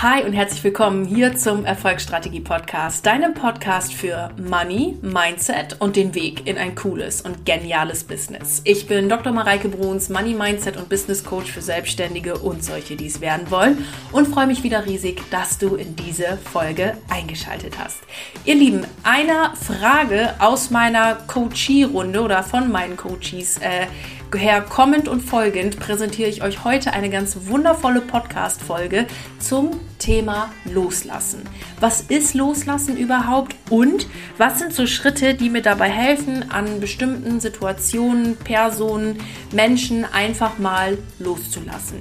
Hi 0.00 0.24
und 0.24 0.32
herzlich 0.32 0.62
willkommen 0.62 1.04
hier 1.04 1.34
zum 1.34 1.64
Erfolgsstrategie 1.64 2.38
Podcast, 2.38 3.04
deinem 3.04 3.34
Podcast 3.34 3.92
für 3.92 4.30
Money, 4.40 4.96
Mindset 5.02 5.80
und 5.80 5.96
den 5.96 6.14
Weg 6.14 6.46
in 6.46 6.56
ein 6.56 6.76
cooles 6.76 7.20
und 7.20 7.44
geniales 7.44 8.04
Business. 8.04 8.62
Ich 8.62 8.86
bin 8.86 9.08
Dr. 9.08 9.32
Mareike 9.32 9.68
Bruns, 9.68 10.08
Money, 10.08 10.34
Mindset 10.34 10.76
und 10.76 10.88
Business 10.88 11.24
Coach 11.24 11.50
für 11.50 11.62
Selbstständige 11.62 12.38
und 12.38 12.62
solche, 12.62 12.94
die 12.94 13.06
es 13.06 13.20
werden 13.20 13.50
wollen 13.50 13.84
und 14.12 14.28
freue 14.28 14.46
mich 14.46 14.62
wieder 14.62 14.86
riesig, 14.86 15.20
dass 15.32 15.58
du 15.58 15.74
in 15.74 15.96
diese 15.96 16.38
Folge 16.44 16.96
eingeschaltet 17.08 17.76
hast. 17.76 17.98
Ihr 18.44 18.54
Lieben, 18.54 18.86
einer 19.02 19.56
Frage 19.56 20.34
aus 20.38 20.70
meiner 20.70 21.16
Coachie-Runde 21.26 22.22
oder 22.22 22.44
von 22.44 22.70
meinen 22.70 22.96
Coaches 22.96 23.58
äh, 23.58 23.88
her 24.36 24.60
kommend 24.62 25.08
und 25.08 25.20
folgend 25.20 25.78
präsentiere 25.78 26.28
ich 26.28 26.42
euch 26.42 26.64
heute 26.64 26.92
eine 26.92 27.10
ganz 27.10 27.36
wundervolle 27.46 28.00
Podcast-Folge 28.00 29.06
zum 29.38 29.70
Thema 29.98 30.50
Loslassen. 30.64 31.42
Was 31.80 32.02
ist 32.02 32.34
Loslassen 32.34 32.96
überhaupt 32.96 33.56
und 33.70 34.06
was 34.36 34.58
sind 34.58 34.74
so 34.74 34.86
Schritte, 34.86 35.34
die 35.34 35.50
mir 35.50 35.62
dabei 35.62 35.88
helfen, 35.88 36.50
an 36.50 36.80
bestimmten 36.80 37.40
Situationen, 37.40 38.36
Personen, 38.36 39.18
Menschen 39.52 40.04
einfach 40.04 40.58
mal 40.58 40.98
loszulassen? 41.18 41.98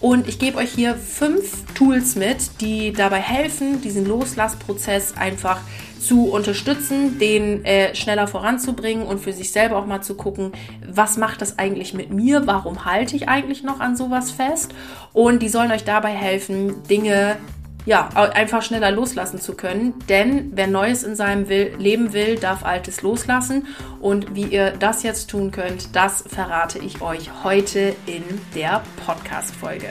Und 0.00 0.26
ich 0.26 0.40
gebe 0.40 0.58
euch 0.58 0.72
hier 0.72 0.96
fünf 0.96 1.64
Tools 1.74 2.16
mit, 2.16 2.60
die 2.60 2.92
dabei 2.92 3.20
helfen, 3.20 3.80
diesen 3.82 4.04
Loslassprozess 4.04 5.16
einfach 5.16 5.60
zu 5.60 5.91
unterstützen, 6.10 7.18
den 7.18 7.64
äh, 7.64 7.94
schneller 7.94 8.26
voranzubringen 8.26 9.06
und 9.06 9.20
für 9.20 9.32
sich 9.32 9.52
selber 9.52 9.76
auch 9.76 9.86
mal 9.86 10.02
zu 10.02 10.14
gucken, 10.14 10.52
was 10.86 11.16
macht 11.16 11.40
das 11.40 11.58
eigentlich 11.58 11.94
mit 11.94 12.10
mir, 12.10 12.46
warum 12.46 12.84
halte 12.84 13.16
ich 13.16 13.28
eigentlich 13.28 13.62
noch 13.62 13.80
an 13.80 13.96
sowas 13.96 14.30
fest. 14.30 14.74
Und 15.12 15.42
die 15.42 15.48
sollen 15.48 15.70
euch 15.70 15.84
dabei 15.84 16.10
helfen, 16.10 16.82
Dinge 16.88 17.36
ja, 17.84 18.08
einfach 18.08 18.62
schneller 18.62 18.90
loslassen 18.90 19.40
zu 19.40 19.54
können. 19.54 19.94
Denn 20.08 20.52
wer 20.54 20.66
Neues 20.66 21.02
in 21.02 21.16
seinem 21.16 21.48
will, 21.48 21.74
Leben 21.78 22.12
will, 22.12 22.36
darf 22.36 22.64
Altes 22.64 23.02
loslassen. 23.02 23.66
Und 24.00 24.34
wie 24.34 24.44
ihr 24.44 24.70
das 24.70 25.02
jetzt 25.02 25.30
tun 25.30 25.50
könnt, 25.50 25.94
das 25.94 26.24
verrate 26.26 26.78
ich 26.78 27.00
euch 27.02 27.30
heute 27.42 27.94
in 28.06 28.22
der 28.54 28.82
Podcast-Folge. 29.04 29.88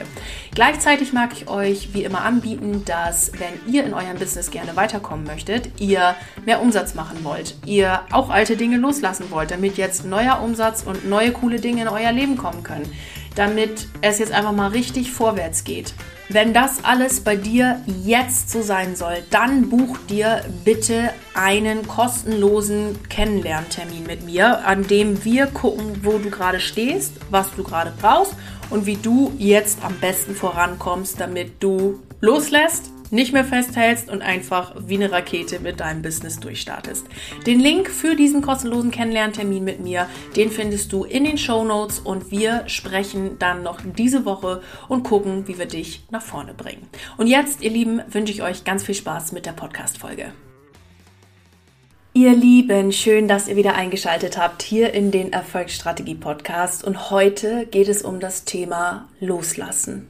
Gleichzeitig 0.54 1.12
mag 1.12 1.32
ich 1.32 1.48
euch 1.48 1.94
wie 1.94 2.04
immer 2.04 2.22
anbieten, 2.22 2.82
dass 2.84 3.32
wenn 3.38 3.72
ihr 3.72 3.84
in 3.84 3.94
eurem 3.94 4.18
Business 4.18 4.50
gerne 4.50 4.76
weiterkommen 4.76 5.24
möchtet, 5.24 5.80
ihr 5.80 6.14
mehr 6.44 6.60
Umsatz 6.60 6.94
machen 6.94 7.24
wollt, 7.24 7.56
ihr 7.64 8.00
auch 8.10 8.28
alte 8.28 8.56
Dinge 8.56 8.76
loslassen 8.76 9.30
wollt, 9.30 9.50
damit 9.50 9.76
jetzt 9.78 10.04
neuer 10.04 10.42
Umsatz 10.42 10.82
und 10.82 11.08
neue 11.08 11.32
coole 11.32 11.58
Dinge 11.58 11.82
in 11.82 11.88
euer 11.88 12.12
Leben 12.12 12.36
kommen 12.36 12.62
können, 12.62 12.90
damit 13.34 13.88
es 14.00 14.18
jetzt 14.18 14.32
einfach 14.32 14.52
mal 14.52 14.68
richtig 14.68 15.12
vorwärts 15.12 15.64
geht. 15.64 15.94
Wenn 16.28 16.54
das 16.54 16.84
alles 16.84 17.20
bei 17.20 17.36
dir 17.36 17.82
jetzt 18.04 18.50
so 18.50 18.62
sein 18.62 18.96
soll, 18.96 19.22
dann 19.30 19.68
buch 19.68 19.98
dir 20.08 20.42
bitte 20.64 21.10
einen 21.34 21.86
kostenlosen 21.86 22.98
Kennenlerntermin 23.08 24.06
mit 24.06 24.24
mir, 24.24 24.64
an 24.66 24.86
dem 24.86 25.24
wir 25.24 25.46
gucken, 25.46 26.00
wo 26.02 26.18
du 26.18 26.30
gerade 26.30 26.60
stehst, 26.60 27.14
was 27.30 27.48
du 27.54 27.62
gerade 27.62 27.92
brauchst 28.00 28.34
und 28.70 28.86
wie 28.86 28.96
du 28.96 29.32
jetzt 29.36 29.84
am 29.84 29.94
besten 29.96 30.34
vorankommst, 30.34 31.20
damit 31.20 31.62
du 31.62 32.00
loslässt 32.20 32.90
nicht 33.12 33.32
mehr 33.32 33.44
festhältst 33.44 34.08
und 34.08 34.22
einfach 34.22 34.74
wie 34.78 34.96
eine 34.96 35.12
Rakete 35.12 35.60
mit 35.60 35.80
deinem 35.80 36.02
Business 36.02 36.40
durchstartest. 36.40 37.06
Den 37.46 37.60
Link 37.60 37.88
für 37.88 38.16
diesen 38.16 38.42
kostenlosen 38.42 38.90
Kennenlerntermin 38.90 39.62
mit 39.62 39.80
mir, 39.80 40.08
den 40.34 40.50
findest 40.50 40.92
du 40.92 41.04
in 41.04 41.24
den 41.24 41.38
Show 41.38 41.62
Notes 41.62 41.98
und 41.98 42.30
wir 42.30 42.64
sprechen 42.68 43.38
dann 43.38 43.62
noch 43.62 43.80
diese 43.84 44.24
Woche 44.24 44.62
und 44.88 45.02
gucken, 45.02 45.46
wie 45.46 45.58
wir 45.58 45.66
dich 45.66 46.02
nach 46.10 46.22
vorne 46.22 46.54
bringen. 46.54 46.88
Und 47.18 47.26
jetzt, 47.26 47.62
ihr 47.62 47.70
Lieben, 47.70 48.00
wünsche 48.08 48.32
ich 48.32 48.42
euch 48.42 48.64
ganz 48.64 48.82
viel 48.82 48.94
Spaß 48.94 49.32
mit 49.32 49.46
der 49.46 49.52
Podcast-Folge. 49.52 50.32
Ihr 52.14 52.34
Lieben, 52.34 52.92
schön, 52.92 53.26
dass 53.26 53.48
ihr 53.48 53.56
wieder 53.56 53.74
eingeschaltet 53.74 54.36
habt 54.36 54.62
hier 54.62 54.92
in 54.92 55.10
den 55.10 55.32
Erfolgsstrategie 55.32 56.14
Podcast 56.14 56.84
und 56.84 57.10
heute 57.10 57.66
geht 57.70 57.88
es 57.88 58.02
um 58.02 58.20
das 58.20 58.44
Thema 58.44 59.08
Loslassen. 59.18 60.08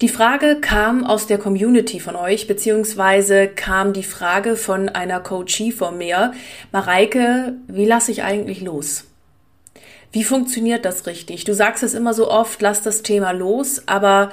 Die 0.00 0.08
Frage 0.08 0.56
kam 0.62 1.04
aus 1.04 1.26
der 1.26 1.36
Community 1.36 2.00
von 2.00 2.16
euch, 2.16 2.46
beziehungsweise 2.46 3.48
kam 3.48 3.92
die 3.92 4.02
Frage 4.02 4.56
von 4.56 4.88
einer 4.88 5.20
Coachie 5.20 5.72
von 5.72 5.98
mir. 5.98 6.32
Mareike, 6.72 7.52
wie 7.66 7.84
lasse 7.84 8.10
ich 8.10 8.22
eigentlich 8.22 8.62
los? 8.62 9.04
Wie 10.10 10.24
funktioniert 10.24 10.86
das 10.86 11.06
richtig? 11.06 11.44
Du 11.44 11.52
sagst 11.52 11.82
es 11.82 11.92
immer 11.92 12.14
so 12.14 12.30
oft, 12.30 12.62
lass 12.62 12.80
das 12.82 13.02
Thema 13.02 13.32
los, 13.32 13.82
aber 13.86 14.32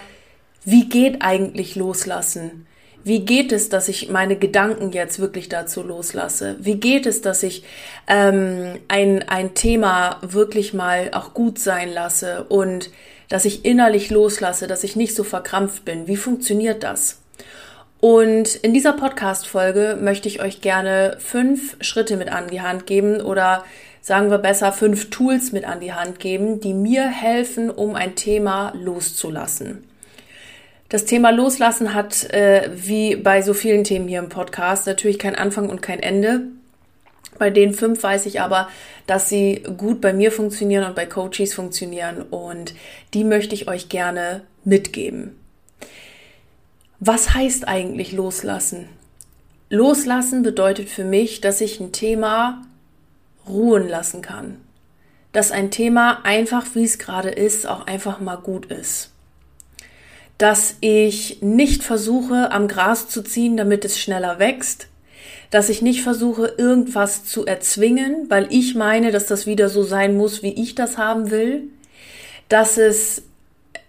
wie 0.64 0.88
geht 0.88 1.22
eigentlich 1.22 1.76
loslassen? 1.76 2.66
Wie 3.04 3.26
geht 3.26 3.52
es, 3.52 3.68
dass 3.68 3.90
ich 3.90 4.10
meine 4.10 4.38
Gedanken 4.38 4.94
jetzt 4.94 5.20
wirklich 5.20 5.50
dazu 5.50 5.84
loslasse? 5.84 6.56
Wie 6.60 6.76
geht 6.76 7.06
es, 7.06 7.22
dass 7.22 7.44
ich 7.44 7.64
ähm, 8.08 8.80
ein, 8.88 9.28
ein 9.28 9.54
Thema 9.54 10.20
wirklich 10.22 10.74
mal 10.74 11.10
auch 11.12 11.34
gut 11.34 11.60
sein 11.60 11.94
lasse 11.94 12.46
und 12.46 12.90
dass 13.30 13.46
ich 13.46 13.66
innerlich 13.66 14.10
loslasse, 14.10 14.68
dass 14.68 14.84
ich 14.84 14.96
nicht 14.96 15.16
so 15.16 15.24
verkrampft 15.24 15.86
bin. 15.86 16.08
Wie 16.08 16.18
funktioniert 16.18 16.84
das? 16.84 17.20
Und 18.00 18.56
in 18.56 18.74
dieser 18.74 18.94
Podcast-Folge 18.94 19.98
möchte 20.00 20.28
ich 20.28 20.42
euch 20.42 20.62
gerne 20.62 21.18
fünf 21.20 21.78
Schritte 21.82 22.16
mit 22.16 22.30
an 22.32 22.48
die 22.48 22.62
Hand 22.62 22.86
geben 22.86 23.22
oder 23.22 23.64
sagen 24.02 24.30
wir 24.30 24.38
besser 24.38 24.72
fünf 24.72 25.10
Tools 25.10 25.52
mit 25.52 25.66
an 25.66 25.80
die 25.80 25.94
Hand 25.94 26.20
geben, 26.20 26.62
die 26.62 26.74
mir 26.74 27.08
helfen, 27.08 27.70
um 27.70 27.96
ein 27.96 28.16
Thema 28.16 28.74
loszulassen. 28.76 29.84
Das 30.90 31.04
Thema 31.04 31.32
Loslassen 31.32 31.94
hat, 31.94 32.32
äh, 32.32 32.70
wie 32.74 33.18
bei 33.18 33.42
so 33.42 33.54
vielen 33.54 33.84
Themen 33.84 34.08
hier 34.08 34.20
im 34.20 34.30
Podcast, 34.30 34.88
natürlich 34.88 35.20
kein 35.20 35.36
Anfang 35.36 35.70
und 35.70 35.82
kein 35.82 36.00
Ende. 36.00 36.44
Bei 37.38 37.50
den 37.50 37.74
fünf 37.74 38.02
weiß 38.04 38.26
ich 38.26 38.42
aber, 38.42 38.68
dass 39.06 39.30
sie 39.30 39.64
gut 39.78 40.02
bei 40.02 40.14
mir 40.14 40.32
funktionieren 40.32 40.86
und 40.86 40.96
bei 40.96 41.06
Coaches 41.06 41.54
funktionieren 41.54 42.22
und 42.22 42.74
die 43.14 43.24
möchte 43.24 43.56
ich 43.56 43.68
euch 43.68 43.90
gerne 43.90 44.42
mitgeben. 44.64 45.36
Was 47.00 47.34
heißt 47.34 47.68
eigentlich 47.68 48.12
loslassen? 48.12 48.90
Loslassen 49.70 50.44
bedeutet 50.44 50.90
für 50.90 51.04
mich, 51.04 51.42
dass 51.42 51.62
ich 51.62 51.80
ein 51.80 51.92
Thema 51.92 52.64
ruhen 53.48 53.88
lassen 53.88 54.22
kann. 54.22 54.58
Dass 55.32 55.52
ein 55.52 55.72
Thema 55.72 56.22
einfach, 56.24 56.66
wie 56.74 56.84
es 56.84 56.98
gerade 56.98 57.30
ist, 57.30 57.68
auch 57.68 57.86
einfach 57.86 58.20
mal 58.20 58.38
gut 58.38 58.68
ist. 58.68 59.12
Dass 60.38 60.76
ich 60.80 61.42
nicht 61.42 61.84
versuche, 61.84 62.52
am 62.52 62.68
Gras 62.68 63.10
zu 63.10 63.22
ziehen, 63.22 63.58
damit 63.58 63.86
es 63.86 64.00
schneller 64.00 64.40
wächst, 64.40 64.88
dass 65.50 65.70
ich 65.70 65.82
nicht 65.82 66.02
versuche, 66.02 66.54
irgendwas 66.58 67.26
zu 67.26 67.46
erzwingen, 67.46 68.26
weil 68.30 68.48
ich 68.50 68.76
meine, 68.76 69.12
dass 69.12 69.26
das 69.26 69.46
wieder 69.46 69.70
so 69.70 69.84
sein 69.84 70.18
muss, 70.18 70.44
wie 70.44 70.54
ich 70.54 70.76
das 70.76 70.98
haben 70.98 71.32
will, 71.32 71.64
dass 72.50 72.78
es 72.78 73.24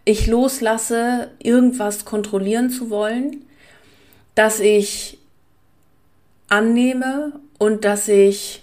ich 0.04 0.26
loslasse, 0.26 1.30
irgendwas 1.38 2.04
kontrollieren 2.04 2.70
zu 2.70 2.90
wollen, 2.90 3.44
dass 4.34 4.60
ich 4.60 5.18
annehme 6.48 7.32
und 7.58 7.84
dass 7.84 8.08
ich 8.08 8.62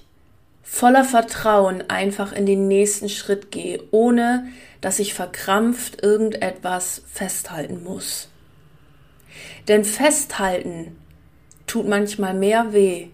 voller 0.63 1.03
Vertrauen 1.03 1.83
einfach 1.89 2.33
in 2.33 2.45
den 2.45 2.67
nächsten 2.67 3.09
Schritt 3.09 3.51
gehe, 3.51 3.83
ohne 3.91 4.47
dass 4.81 4.99
ich 4.99 5.13
verkrampft 5.13 6.01
irgendetwas 6.03 7.03
festhalten 7.11 7.83
muss. 7.83 8.29
Denn 9.67 9.85
festhalten 9.85 10.97
tut 11.67 11.87
manchmal 11.87 12.33
mehr 12.33 12.73
weh, 12.73 13.07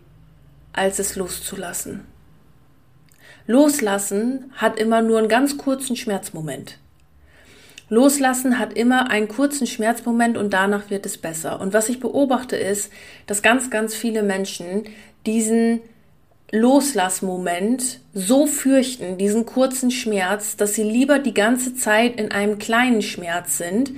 als 0.74 1.00
es 1.00 1.16
loszulassen. 1.16 2.06
Loslassen 3.48 4.52
hat 4.56 4.80
immer 4.80 5.02
nur 5.02 5.20
einen 5.20 5.28
ganz 5.28 5.58
kurzen 5.58 5.96
Schmerzmoment. 5.96 6.78
Loslassen 7.90 8.58
hat 8.58 8.74
immer 8.74 9.12
einen 9.12 9.28
kurzen 9.28 9.68
Schmerzmoment 9.68 10.38
und 10.38 10.54
danach 10.54 10.90
wird 10.90 11.06
es 11.06 11.18
besser. 11.18 11.60
Und 11.60 11.74
was 11.74 11.90
ich 11.90 12.00
beobachte 12.00 12.56
ist, 12.56 12.92
dass 13.28 13.42
ganz, 13.42 13.70
ganz 13.70 13.94
viele 13.96 14.24
Menschen 14.24 14.84
diesen 15.26 15.82
Loslassmoment 16.52 18.00
so 18.14 18.46
fürchten, 18.46 19.18
diesen 19.18 19.46
kurzen 19.46 19.92
Schmerz, 19.92 20.56
dass 20.56 20.74
sie 20.74 20.84
lieber 20.84 21.20
die 21.20 21.34
ganze 21.34 21.76
Zeit 21.76 22.18
in 22.20 22.32
einem 22.32 22.60
kleinen 22.60 23.02
Schmerz 23.02 23.58
sind, 23.58 23.92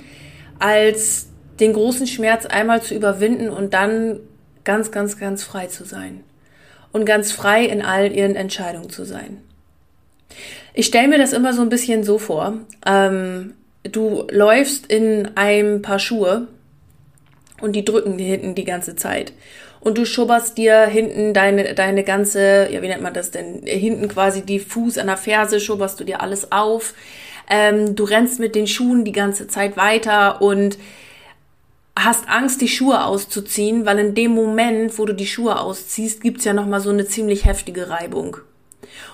als 0.58 1.28
den 1.60 1.72
großen 1.72 2.06
Schmerz 2.06 2.46
einmal 2.46 2.82
zu 2.82 2.94
überwinden 2.94 3.48
und 3.48 3.74
dann 3.74 4.20
ganz, 4.64 4.90
ganz, 4.90 5.18
ganz 5.18 5.42
frei 5.42 5.66
zu 5.66 5.84
sein 5.84 6.24
und 6.92 7.04
ganz 7.04 7.32
frei 7.32 7.64
in 7.64 7.82
all 7.82 8.12
ihren 8.12 8.36
Entscheidungen 8.36 8.90
zu 8.90 9.04
sein. 9.04 9.42
Ich 10.72 10.86
stelle 10.86 11.08
mir 11.08 11.18
das 11.18 11.32
immer 11.32 11.52
so 11.52 11.62
ein 11.62 11.68
bisschen 11.68 12.02
so 12.04 12.18
vor. 12.18 12.58
Ähm, 12.86 13.54
du 13.84 14.26
läufst 14.30 14.86
in 14.86 15.30
ein 15.36 15.82
paar 15.82 15.98
Schuhe 15.98 16.48
und 17.60 17.74
die 17.74 17.84
drücken 17.84 18.18
dir 18.18 18.26
hinten 18.26 18.54
die 18.54 18.64
ganze 18.64 18.96
Zeit. 18.96 19.32
Und 19.80 19.98
du 19.98 20.06
schubberst 20.06 20.56
dir 20.56 20.86
hinten 20.86 21.34
deine, 21.34 21.74
deine 21.74 22.04
ganze, 22.04 22.68
ja, 22.70 22.80
wie 22.80 22.88
nennt 22.88 23.02
man 23.02 23.12
das 23.12 23.30
denn? 23.30 23.62
Hinten 23.64 24.08
quasi 24.08 24.42
die 24.42 24.58
Fuß 24.58 24.96
an 24.98 25.08
der 25.08 25.18
Ferse, 25.18 25.60
schubberst 25.60 26.00
du 26.00 26.04
dir 26.04 26.22
alles 26.22 26.52
auf. 26.52 26.94
Ähm, 27.50 27.94
du 27.94 28.04
rennst 28.04 28.40
mit 28.40 28.54
den 28.54 28.66
Schuhen 28.66 29.04
die 29.04 29.12
ganze 29.12 29.46
Zeit 29.46 29.76
weiter 29.76 30.40
und 30.40 30.78
hast 31.96 32.28
Angst, 32.28 32.60
die 32.60 32.68
Schuhe 32.68 33.04
auszuziehen, 33.04 33.86
weil 33.86 33.98
in 33.98 34.14
dem 34.14 34.32
Moment, 34.32 34.98
wo 34.98 35.04
du 35.04 35.14
die 35.14 35.26
Schuhe 35.26 35.60
ausziehst, 35.60 36.20
gibt's 36.20 36.44
ja 36.44 36.52
nochmal 36.52 36.80
so 36.80 36.90
eine 36.90 37.06
ziemlich 37.06 37.44
heftige 37.44 37.88
Reibung. 37.88 38.38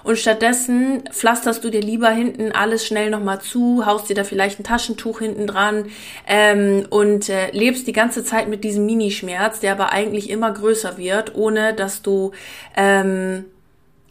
Und 0.02 0.18
stattdessen 0.18 1.04
pflasterst 1.10 1.62
du 1.62 1.70
dir 1.70 1.80
lieber 1.80 2.10
hinten 2.10 2.52
alles 2.52 2.86
schnell 2.86 3.10
nochmal 3.10 3.40
zu, 3.40 3.84
haust 3.86 4.08
dir 4.08 4.14
da 4.14 4.24
vielleicht 4.24 4.58
ein 4.58 4.64
Taschentuch 4.64 5.20
hinten 5.20 5.46
dran 5.46 5.86
ähm, 6.26 6.86
und 6.90 7.28
äh, 7.28 7.50
lebst 7.52 7.86
die 7.86 7.92
ganze 7.92 8.24
Zeit 8.24 8.48
mit 8.48 8.64
diesem 8.64 8.86
Minischmerz, 8.86 9.60
der 9.60 9.72
aber 9.72 9.92
eigentlich 9.92 10.30
immer 10.30 10.50
größer 10.52 10.98
wird, 10.98 11.34
ohne 11.34 11.74
dass 11.74 12.02
du 12.02 12.32
ähm, 12.76 13.44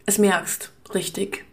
es 0.05 0.17
merkst, 0.17 0.71
richtig. 0.93 1.48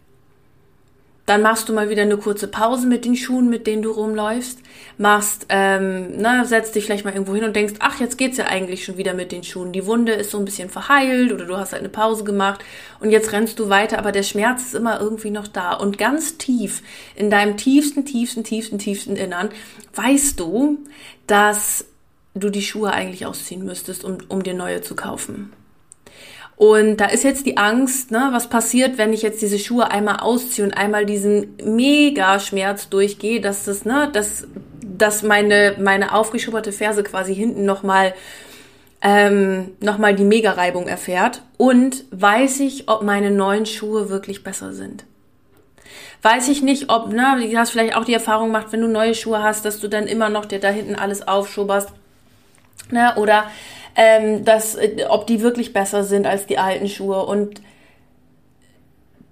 Dann 1.26 1.43
machst 1.43 1.69
du 1.69 1.73
mal 1.73 1.90
wieder 1.90 2.02
eine 2.02 2.17
kurze 2.17 2.46
Pause 2.46 2.87
mit 2.87 3.05
den 3.05 3.17
Schuhen, 3.17 3.50
mit 3.50 3.67
denen 3.67 3.82
du 3.82 3.90
rumläufst. 3.90 4.61
Machst, 4.96 5.46
ähm, 5.49 6.14
na, 6.19 6.44
setzt 6.44 6.76
dich 6.76 6.84
vielleicht 6.84 7.05
mal 7.05 7.12
irgendwo 7.12 7.34
hin 7.34 7.43
und 7.43 7.56
denkst, 7.56 7.75
ach, 7.81 7.99
jetzt 7.99 8.17
geht's 8.17 8.37
ja 8.37 8.46
eigentlich 8.46 8.84
schon 8.84 8.96
wieder 8.96 9.12
mit 9.12 9.32
den 9.32 9.43
Schuhen. 9.43 9.73
Die 9.73 9.87
Wunde 9.87 10.12
ist 10.12 10.31
so 10.31 10.38
ein 10.38 10.44
bisschen 10.44 10.70
verheilt 10.70 11.32
oder 11.32 11.44
du 11.44 11.56
hast 11.56 11.73
halt 11.73 11.82
eine 11.82 11.88
Pause 11.88 12.23
gemacht 12.23 12.64
und 13.00 13.11
jetzt 13.11 13.32
rennst 13.32 13.58
du 13.58 13.69
weiter, 13.69 13.99
aber 13.99 14.12
der 14.12 14.23
Schmerz 14.23 14.62
ist 14.62 14.75
immer 14.75 15.00
irgendwie 15.00 15.31
noch 15.31 15.49
da. 15.49 15.73
Und 15.73 15.99
ganz 15.99 16.38
tief, 16.38 16.82
in 17.17 17.28
deinem 17.28 17.56
tiefsten, 17.56 18.05
tiefsten, 18.05 18.44
tiefsten, 18.44 18.78
tiefsten 18.78 19.17
Innern, 19.17 19.50
weißt 19.94 20.38
du, 20.38 20.78
dass 21.26 21.87
du 22.34 22.50
die 22.50 22.62
Schuhe 22.62 22.93
eigentlich 22.93 23.26
ausziehen 23.26 23.64
müsstest, 23.64 24.05
um, 24.05 24.19
um 24.28 24.44
dir 24.44 24.55
neue 24.55 24.81
zu 24.81 24.94
kaufen. 24.94 25.52
Und 26.56 26.96
da 26.96 27.06
ist 27.06 27.22
jetzt 27.22 27.44
die 27.44 27.58
Angst, 27.58 28.10
ne, 28.10 28.28
was 28.32 28.48
passiert, 28.48 28.96
wenn 28.96 29.12
ich 29.12 29.20
jetzt 29.20 29.42
diese 29.42 29.58
Schuhe 29.58 29.90
einmal 29.90 30.20
ausziehe 30.20 30.66
und 30.66 30.72
einmal 30.72 31.04
diesen 31.04 31.54
mega 31.62 32.40
Schmerz 32.40 32.88
durchgehe, 32.88 33.42
dass 33.42 33.64
das, 33.66 33.84
ne, 33.84 34.08
dass, 34.12 34.46
dass 34.82 35.22
meine, 35.22 35.76
meine 35.78 36.14
aufgeschubberte 36.14 36.72
Ferse 36.72 37.02
quasi 37.02 37.34
hinten 37.34 37.66
nochmal 37.66 38.14
ähm, 39.02 39.72
nochmal 39.80 40.14
die 40.14 40.24
Mega-Reibung 40.24 40.88
erfährt. 40.88 41.42
Und 41.58 42.04
weiß 42.10 42.60
ich, 42.60 42.88
ob 42.88 43.02
meine 43.02 43.30
neuen 43.30 43.66
Schuhe 43.66 44.08
wirklich 44.08 44.42
besser 44.42 44.72
sind. 44.72 45.04
Weiß 46.22 46.48
ich 46.48 46.62
nicht, 46.62 46.90
ob, 46.90 47.12
ne, 47.12 47.38
du 47.50 47.56
hast 47.56 47.70
vielleicht 47.70 47.94
auch 47.94 48.04
die 48.04 48.14
Erfahrung 48.14 48.48
gemacht, 48.48 48.68
wenn 48.70 48.80
du 48.80 48.88
neue 48.88 49.14
Schuhe 49.14 49.42
hast, 49.42 49.64
dass 49.64 49.78
du 49.78 49.88
dann 49.88 50.06
immer 50.06 50.28
noch 50.30 50.46
dir 50.46 50.58
da 50.58 50.68
hinten 50.68 50.96
alles 50.96 51.28
aufschubberst. 51.28 51.90
Ne, 52.90 53.12
oder 53.16 53.50
ähm, 53.96 54.44
dass, 54.44 54.75
äh, 54.75 55.04
ob 55.08 55.26
die 55.26 55.40
wirklich 55.40 55.72
besser 55.72 56.04
sind 56.04 56.26
als 56.26 56.46
die 56.46 56.58
alten 56.58 56.88
Schuhe. 56.88 57.25
Und 57.26 57.62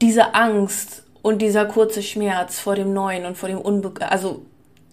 diese 0.01 0.35
Angst 0.35 1.05
und 1.23 1.41
dieser 1.41 1.67
kurze 1.67 2.03
Schmerz 2.03 2.59
vor 2.59 2.75
dem 2.75 2.93
Neuen 2.93 3.25
und 3.25 3.37
vor 3.37 3.49
dem 3.49 3.59
Unbe 3.59 3.93
also 4.11 4.43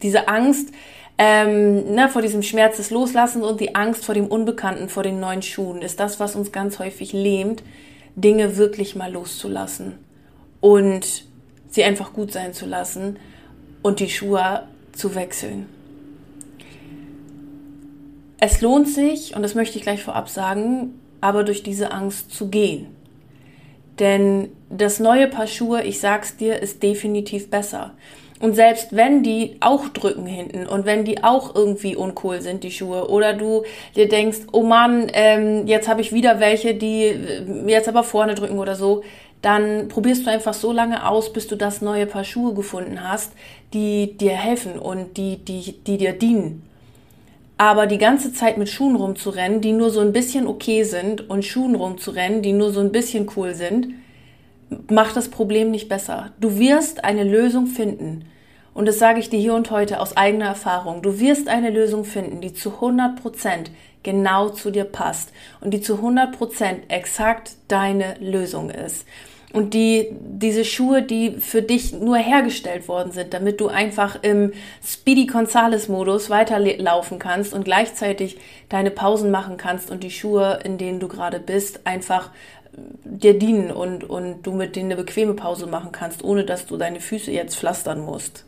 diese 0.02 0.28
Angst 0.28 0.70
ähm, 1.18 1.94
ne, 1.94 2.10
vor 2.10 2.22
diesem 2.22 2.42
Schmerz 2.42 2.78
des 2.78 2.90
Loslassens 2.90 3.46
und 3.46 3.62
die 3.62 3.76
Angst 3.76 4.06
vor 4.06 4.16
dem 4.16 4.26
Unbekannten, 4.26 4.90
vor 4.90 5.04
den 5.04 5.20
neuen 5.20 5.44
Schuhen, 5.44 5.84
ist 5.84 6.00
das, 6.00 6.20
was 6.20 6.36
uns 6.36 6.52
ganz 6.52 6.80
häufig 6.80 7.14
lähmt, 7.14 7.62
Dinge 8.16 8.58
wirklich 8.58 8.96
mal 8.96 9.12
loszulassen 9.12 10.00
und 10.62 11.26
sie 11.70 11.84
einfach 11.84 12.14
gut 12.14 12.32
sein 12.32 12.54
zu 12.54 12.66
lassen 12.66 13.18
und 13.84 14.00
die 14.00 14.10
Schuhe 14.10 14.64
zu 14.94 15.14
wechseln. 15.14 15.68
Es 18.44 18.60
lohnt 18.60 18.90
sich, 18.90 19.36
und 19.36 19.44
das 19.44 19.54
möchte 19.54 19.78
ich 19.78 19.84
gleich 19.84 20.02
vorab 20.02 20.28
sagen, 20.28 21.00
aber 21.22 21.44
durch 21.44 21.62
diese 21.62 21.92
Angst 21.92 22.34
zu 22.34 22.48
gehen. 22.50 22.88
Denn 24.00 24.50
das 24.68 25.00
neue 25.00 25.28
Paar 25.28 25.46
Schuhe, 25.46 25.84
ich 25.84 26.00
sag's 26.00 26.38
dir, 26.38 26.60
ist 26.60 26.82
definitiv 26.82 27.52
besser. 27.52 27.92
Und 28.40 28.56
selbst 28.56 28.96
wenn 28.96 29.22
die 29.22 29.58
auch 29.60 29.90
drücken 29.90 30.26
hinten 30.26 30.66
und 30.66 30.86
wenn 30.86 31.06
die 31.06 31.24
auch 31.24 31.54
irgendwie 31.54 31.96
uncool 31.96 32.42
sind, 32.42 32.64
die 32.64 32.72
Schuhe, 32.72 33.12
oder 33.12 33.34
du 33.34 33.62
dir 33.96 34.10
denkst, 34.10 34.40
oh 34.52 34.64
Mann, 34.64 35.12
ähm, 35.14 35.68
jetzt 35.68 35.88
habe 35.88 36.02
ich 36.02 36.12
wieder 36.12 36.40
welche, 36.40 36.74
die 36.74 37.04
äh, 37.04 37.44
jetzt 37.68 37.88
aber 37.88 38.04
vorne 38.04 38.34
drücken 38.34 38.58
oder 38.58 38.74
so, 38.74 39.04
dann 39.44 39.88
probierst 39.88 40.26
du 40.26 40.32
einfach 40.32 40.56
so 40.56 40.72
lange 40.72 41.08
aus, 41.08 41.32
bis 41.32 41.46
du 41.46 41.56
das 41.56 41.82
neue 41.84 42.08
Paar 42.08 42.24
Schuhe 42.24 42.56
gefunden 42.56 43.08
hast, 43.08 43.34
die 43.76 44.18
dir 44.18 44.32
helfen 44.32 44.80
und 44.80 45.18
die, 45.18 45.38
die, 45.38 45.76
die 45.86 46.00
dir 46.00 46.14
dienen. 46.14 46.71
Aber 47.62 47.86
die 47.86 48.00
ganze 48.00 48.34
Zeit 48.34 48.58
mit 48.58 48.70
Schuhen 48.70 48.96
rumzurennen, 48.96 49.62
die 49.62 49.72
nur 49.72 49.92
so 49.92 50.00
ein 50.00 50.14
bisschen 50.14 50.48
okay 50.48 50.82
sind 50.82 51.30
und 51.30 51.46
Schuhen 51.46 51.76
rumzurennen, 51.76 52.42
die 52.42 52.54
nur 52.54 52.72
so 52.72 52.80
ein 52.80 52.92
bisschen 52.92 53.30
cool 53.36 53.54
sind, 53.54 53.90
macht 54.90 55.16
das 55.16 55.30
Problem 55.30 55.70
nicht 55.70 55.88
besser. 55.88 56.32
Du 56.40 56.58
wirst 56.58 57.04
eine 57.04 57.24
Lösung 57.24 57.68
finden. 57.68 58.26
Und 58.74 58.88
das 58.88 58.98
sage 58.98 59.20
ich 59.20 59.30
dir 59.30 59.40
hier 59.40 59.54
und 59.54 59.70
heute 59.70 60.00
aus 60.00 60.18
eigener 60.18 60.46
Erfahrung. 60.46 61.04
Du 61.04 61.20
wirst 61.20 61.50
eine 61.50 61.70
Lösung 61.70 62.04
finden, 62.04 62.42
die 62.42 62.52
zu 62.52 62.72
100 62.72 63.22
Prozent 63.22 63.70
genau 64.02 64.50
zu 64.50 64.72
dir 64.72 64.86
passt 64.86 65.32
und 65.60 65.72
die 65.72 65.82
zu 65.82 65.98
100 65.98 66.36
Prozent 66.36 66.80
exakt 66.88 67.52
deine 67.68 68.16
Lösung 68.20 68.72
ist 68.72 69.06
und 69.54 69.74
die, 69.74 70.08
diese 70.12 70.64
Schuhe, 70.64 71.02
die 71.02 71.32
für 71.32 71.62
dich 71.62 71.94
nur 71.94 72.18
hergestellt 72.18 72.88
worden 72.88 73.12
sind, 73.12 73.34
damit 73.34 73.60
du 73.60 73.68
einfach 73.68 74.22
im 74.22 74.54
Speedy 74.84 75.26
Gonzales 75.26 75.90
Modus 75.90 76.30
weiterlaufen 76.30 77.20
kannst 77.20 77.54
und 77.54 77.66
gleichzeitig 77.66 78.38
deine 78.70 78.92
Pausen 78.92 79.30
machen 79.30 79.58
kannst 79.58 79.92
und 79.92 80.04
die 80.04 80.12
Schuhe, 80.12 80.60
in 80.64 80.78
denen 80.78 81.00
du 81.00 81.08
gerade 81.08 81.40
bist, 81.40 81.86
einfach 81.86 82.28
äh, 82.28 82.78
dir 83.04 83.38
dienen 83.38 83.72
und, 83.72 84.10
und 84.10 84.44
du 84.44 84.54
mit 84.54 84.76
denen 84.76 84.92
eine 84.92 85.02
bequeme 85.02 85.34
Pause 85.34 85.68
machen 85.68 85.92
kannst, 85.92 86.24
ohne 86.24 86.46
dass 86.46 86.66
du 86.66 86.78
deine 86.78 87.02
Füße 87.02 87.32
jetzt 87.32 87.58
pflastern 87.58 88.00
musst. 88.00 88.46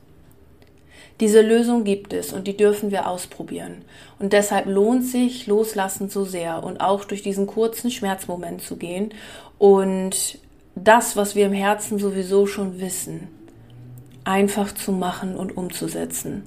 Diese 1.20 1.42
Lösung 1.42 1.84
gibt 1.84 2.12
es 2.12 2.34
und 2.34 2.48
die 2.48 2.58
dürfen 2.58 2.92
wir 2.92 3.08
ausprobieren. 3.08 3.84
Und 4.20 4.34
deshalb 4.34 4.66
lohnt 4.66 5.06
sich 5.06 5.48
Loslassen 5.48 6.10
so 6.10 6.26
sehr 6.26 6.64
und 6.64 6.82
auch 6.82 7.06
durch 7.06 7.22
diesen 7.22 7.46
kurzen 7.46 7.92
Schmerzmoment 7.92 8.62
zu 8.62 8.78
gehen 8.78 9.14
und 9.60 10.40
das, 10.75 11.16
was 11.16 11.36
wir 11.36 11.46
im 11.46 11.54
Herzen 11.54 12.00
sowieso 12.00 12.46
schon 12.46 12.80
wissen, 12.80 13.28
einfach 14.24 14.74
zu 14.74 14.92
machen 14.92 15.36
und 15.36 15.56
umzusetzen 15.56 16.44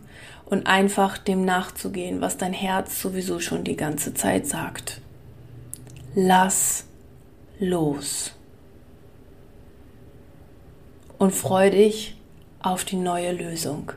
und 0.47 0.67
einfach 0.67 1.19
dem 1.19 1.45
nachzugehen, 1.45 2.21
was 2.21 2.37
dein 2.37 2.53
Herz 2.53 3.01
sowieso 3.01 3.41
schon 3.41 3.65
die 3.65 3.77
ganze 3.77 4.15
Zeit 4.15 4.47
sagt. 4.47 5.01
Lass 6.15 6.85
los. 7.59 8.33
Und 11.19 11.35
freu 11.35 11.71
dich 11.71 12.17
auf 12.61 12.85
die 12.85 12.97
neue 12.97 13.33
Lösung. 13.33 13.93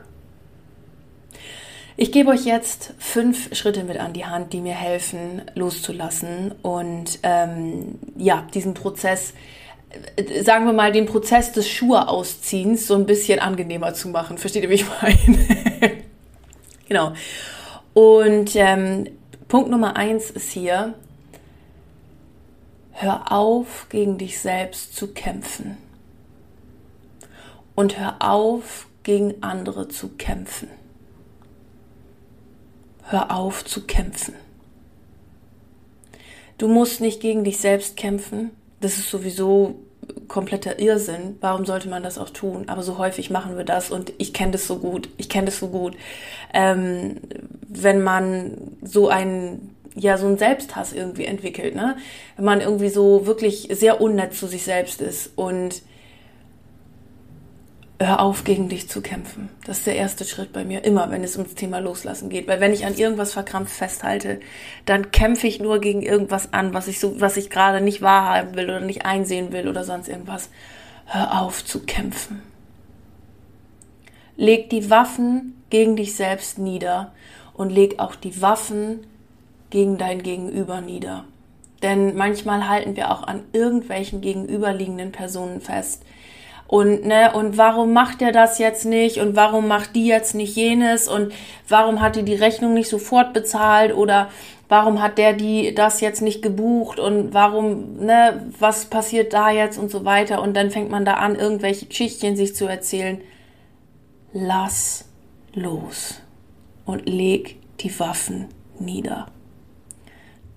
Ich 1.96 2.12
gebe 2.12 2.30
euch 2.30 2.46
jetzt 2.46 2.94
fünf 2.98 3.54
Schritte 3.54 3.84
mit 3.84 3.98
an 3.98 4.14
die 4.14 4.24
Hand, 4.24 4.54
die 4.54 4.60
mir 4.60 4.74
helfen, 4.74 5.42
loszulassen 5.54 6.52
und 6.62 7.18
ähm, 7.22 7.98
ja, 8.16 8.46
diesen 8.54 8.72
Prozess 8.72 9.34
sagen 10.42 10.66
wir 10.66 10.72
mal, 10.72 10.92
den 10.92 11.06
Prozess 11.06 11.52
des 11.52 11.68
Schuhe-Ausziehens 11.68 12.86
so 12.86 12.94
ein 12.94 13.06
bisschen 13.06 13.38
angenehmer 13.40 13.94
zu 13.94 14.08
machen. 14.08 14.38
Versteht 14.38 14.62
ihr, 14.62 14.70
wie 14.70 14.74
ich 14.74 14.86
meine? 15.02 15.98
genau. 16.88 17.12
Und 17.94 18.54
ähm, 18.54 19.08
Punkt 19.48 19.70
Nummer 19.70 19.96
eins 19.96 20.30
ist 20.30 20.52
hier, 20.52 20.94
hör 22.92 23.32
auf, 23.32 23.86
gegen 23.88 24.18
dich 24.18 24.38
selbst 24.38 24.94
zu 24.94 25.08
kämpfen. 25.08 25.76
Und 27.74 27.98
hör 27.98 28.16
auf, 28.20 28.86
gegen 29.02 29.42
andere 29.42 29.88
zu 29.88 30.10
kämpfen. 30.10 30.68
Hör 33.04 33.34
auf 33.34 33.64
zu 33.64 33.86
kämpfen. 33.86 34.34
Du 36.58 36.68
musst 36.68 37.00
nicht 37.00 37.20
gegen 37.20 37.42
dich 37.42 37.58
selbst 37.58 37.96
kämpfen 37.96 38.50
das 38.80 38.98
ist 38.98 39.10
sowieso 39.10 39.76
kompletter 40.28 40.78
Irrsinn. 40.78 41.36
Warum 41.40 41.66
sollte 41.66 41.88
man 41.88 42.02
das 42.02 42.18
auch 42.18 42.30
tun? 42.30 42.64
Aber 42.68 42.82
so 42.82 42.98
häufig 42.98 43.30
machen 43.30 43.56
wir 43.56 43.64
das 43.64 43.90
und 43.90 44.12
ich 44.18 44.32
kenne 44.32 44.52
das 44.52 44.66
so 44.66 44.78
gut. 44.78 45.08
Ich 45.18 45.28
kenne 45.28 45.46
das 45.46 45.58
so 45.58 45.68
gut. 45.68 45.96
Ähm, 46.52 47.16
wenn 47.68 48.02
man 48.02 48.56
so 48.82 49.08
ein 49.08 49.74
ja 49.96 50.18
so 50.18 50.26
ein 50.26 50.38
Selbsthass 50.38 50.92
irgendwie 50.92 51.24
entwickelt, 51.24 51.74
ne? 51.74 51.96
Wenn 52.36 52.44
man 52.44 52.60
irgendwie 52.60 52.90
so 52.90 53.26
wirklich 53.26 53.68
sehr 53.72 54.00
unnett 54.00 54.34
zu 54.34 54.46
sich 54.46 54.62
selbst 54.62 55.00
ist 55.00 55.32
und 55.36 55.82
hör 58.00 58.20
auf, 58.20 58.44
gegen 58.44 58.70
dich 58.70 58.88
zu 58.88 59.02
kämpfen. 59.02 59.50
Das 59.66 59.78
ist 59.78 59.86
der 59.86 59.96
erste 59.96 60.24
Schritt 60.24 60.54
bei 60.54 60.64
mir, 60.64 60.84
immer, 60.84 61.10
wenn 61.10 61.22
es 61.22 61.36
ums 61.36 61.54
Thema 61.54 61.80
Loslassen 61.80 62.30
geht. 62.30 62.48
Weil 62.48 62.58
wenn 62.58 62.72
ich 62.72 62.86
an 62.86 62.96
irgendwas 62.96 63.34
verkrampft 63.34 63.74
festhalte, 63.74 64.40
dann 64.86 65.10
kämpfe 65.10 65.46
ich 65.46 65.60
nur 65.60 65.80
gegen 65.80 66.00
irgendwas 66.00 66.54
an, 66.54 66.72
was 66.72 66.88
ich 66.88 66.98
so, 66.98 67.20
was 67.20 67.36
ich 67.36 67.50
gerade 67.50 67.82
nicht 67.82 68.00
wahrhaben 68.00 68.56
will 68.56 68.64
oder 68.64 68.80
nicht 68.80 69.04
einsehen 69.04 69.52
will 69.52 69.68
oder 69.68 69.84
sonst 69.84 70.08
irgendwas. 70.08 70.48
Hör 71.04 71.42
auf 71.42 71.62
zu 71.64 71.80
kämpfen. 71.80 72.40
Leg 74.36 74.70
die 74.70 74.88
Waffen 74.88 75.62
gegen 75.68 75.96
dich 75.96 76.16
selbst 76.16 76.58
nieder 76.58 77.12
und 77.52 77.68
leg 77.68 77.98
auch 77.98 78.14
die 78.14 78.40
Waffen 78.40 79.06
gegen 79.68 79.98
dein 79.98 80.22
Gegenüber 80.22 80.80
nieder. 80.80 81.24
Denn 81.82 82.16
manchmal 82.16 82.66
halten 82.66 82.96
wir 82.96 83.10
auch 83.10 83.24
an 83.24 83.42
irgendwelchen 83.52 84.22
gegenüberliegenden 84.22 85.12
Personen 85.12 85.60
fest, 85.60 86.02
und 86.70 87.04
ne 87.04 87.32
und 87.34 87.58
warum 87.58 87.92
macht 87.92 88.22
er 88.22 88.30
das 88.30 88.60
jetzt 88.60 88.84
nicht? 88.84 89.18
Und 89.18 89.34
warum 89.34 89.66
macht 89.66 89.96
die 89.96 90.06
jetzt 90.06 90.36
nicht 90.36 90.54
jenes? 90.54 91.08
Und 91.08 91.32
warum 91.66 92.00
hat 92.00 92.14
die 92.14 92.22
die 92.22 92.36
Rechnung 92.36 92.74
nicht 92.74 92.88
sofort 92.88 93.32
bezahlt? 93.32 93.92
Oder 93.92 94.30
warum 94.68 95.02
hat 95.02 95.18
der 95.18 95.32
die 95.32 95.74
das 95.74 96.00
jetzt 96.00 96.22
nicht 96.22 96.42
gebucht? 96.42 97.00
Und 97.00 97.34
warum 97.34 97.96
ne 97.96 98.46
was 98.60 98.84
passiert 98.84 99.32
da 99.32 99.50
jetzt 99.50 99.78
und 99.78 99.90
so 99.90 100.04
weiter? 100.04 100.40
Und 100.40 100.56
dann 100.56 100.70
fängt 100.70 100.92
man 100.92 101.04
da 101.04 101.14
an 101.14 101.34
irgendwelche 101.34 101.86
Geschichten 101.86 102.36
sich 102.36 102.54
zu 102.54 102.66
erzählen. 102.66 103.20
Lass 104.32 105.06
los 105.54 106.20
und 106.84 107.08
leg 107.08 107.56
die 107.80 107.98
Waffen 107.98 108.46
nieder. 108.78 109.26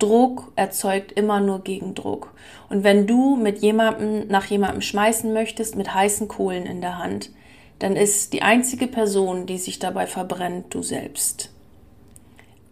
Druck 0.04 0.52
erzeugt 0.54 1.12
immer 1.12 1.40
nur 1.40 1.64
Gegendruck. 1.64 2.34
Und 2.68 2.84
wenn 2.84 3.06
du 3.06 3.36
mit 3.36 3.60
jemandem 3.60 4.28
nach 4.28 4.44
jemandem 4.44 4.82
schmeißen 4.82 5.32
möchtest 5.32 5.76
mit 5.76 5.94
heißen 5.94 6.28
Kohlen 6.28 6.66
in 6.66 6.82
der 6.82 6.98
Hand, 6.98 7.30
dann 7.78 7.96
ist 7.96 8.34
die 8.34 8.42
einzige 8.42 8.86
Person, 8.86 9.46
die 9.46 9.56
sich 9.56 9.78
dabei 9.78 10.06
verbrennt, 10.06 10.74
du 10.74 10.82
selbst. 10.82 11.50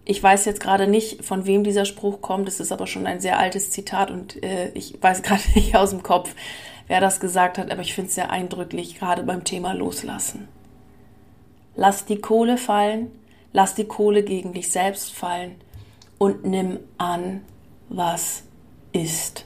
Ich 0.05 0.23
weiß 0.23 0.45
jetzt 0.45 0.61
gerade 0.61 0.87
nicht, 0.87 1.25
von 1.25 1.47
wem 1.47 1.65
dieser 1.65 1.87
Spruch 1.87 2.21
kommt. 2.21 2.49
Es 2.49 2.61
ist 2.61 2.71
aber 2.71 2.87
schon 2.87 3.07
ein 3.07 3.21
sehr 3.21 3.39
altes 3.39 3.71
Zitat 3.71 4.11
und 4.11 4.43
äh, 4.43 4.71
ich 4.75 5.03
weiß 5.03 5.23
gerade 5.23 5.43
nicht 5.55 5.75
aus 5.75 5.89
dem 5.91 6.03
Kopf, 6.03 6.35
wer 6.87 7.01
das 7.01 7.19
gesagt 7.19 7.57
hat, 7.57 7.71
aber 7.71 7.81
ich 7.81 7.95
finde 7.95 8.09
es 8.09 8.15
sehr 8.15 8.31
eindrücklich, 8.31 8.99
gerade 8.99 9.23
beim 9.23 9.45
Thema 9.45 9.73
Loslassen. 9.73 10.49
Lass 11.77 12.05
die 12.05 12.21
Kohle 12.21 12.59
fallen, 12.59 13.11
lass 13.55 13.75
die 13.75 13.87
Kohle 13.87 14.23
gegen 14.23 14.53
dich 14.53 14.71
selbst 14.71 15.15
fallen 15.15 15.55
und 16.23 16.45
nimm 16.45 16.79
an, 16.99 17.41
was 17.89 18.45
ist. 18.93 19.45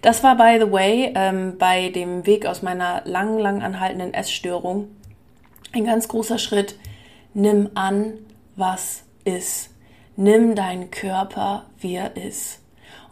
Das 0.00 0.22
war, 0.22 0.38
by 0.38 0.56
the 0.58 0.72
way, 0.72 1.12
ähm, 1.14 1.58
bei 1.58 1.90
dem 1.90 2.24
Weg 2.24 2.46
aus 2.46 2.62
meiner 2.62 3.02
lang, 3.04 3.36
lang 3.38 3.60
anhaltenden 3.60 4.14
Essstörung 4.14 4.88
ein 5.72 5.84
ganz 5.84 6.08
großer 6.08 6.38
Schritt. 6.38 6.76
Nimm 7.34 7.68
an, 7.74 8.14
was 8.56 9.02
ist. 9.24 9.68
Nimm 10.16 10.54
deinen 10.54 10.90
Körper, 10.90 11.66
wie 11.78 11.96
er 11.96 12.16
ist. 12.16 12.60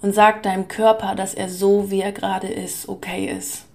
Und 0.00 0.14
sag 0.14 0.42
deinem 0.42 0.68
Körper, 0.68 1.16
dass 1.16 1.34
er 1.34 1.50
so, 1.50 1.90
wie 1.90 2.00
er 2.00 2.12
gerade 2.12 2.48
ist, 2.48 2.88
okay 2.88 3.26
ist 3.26 3.66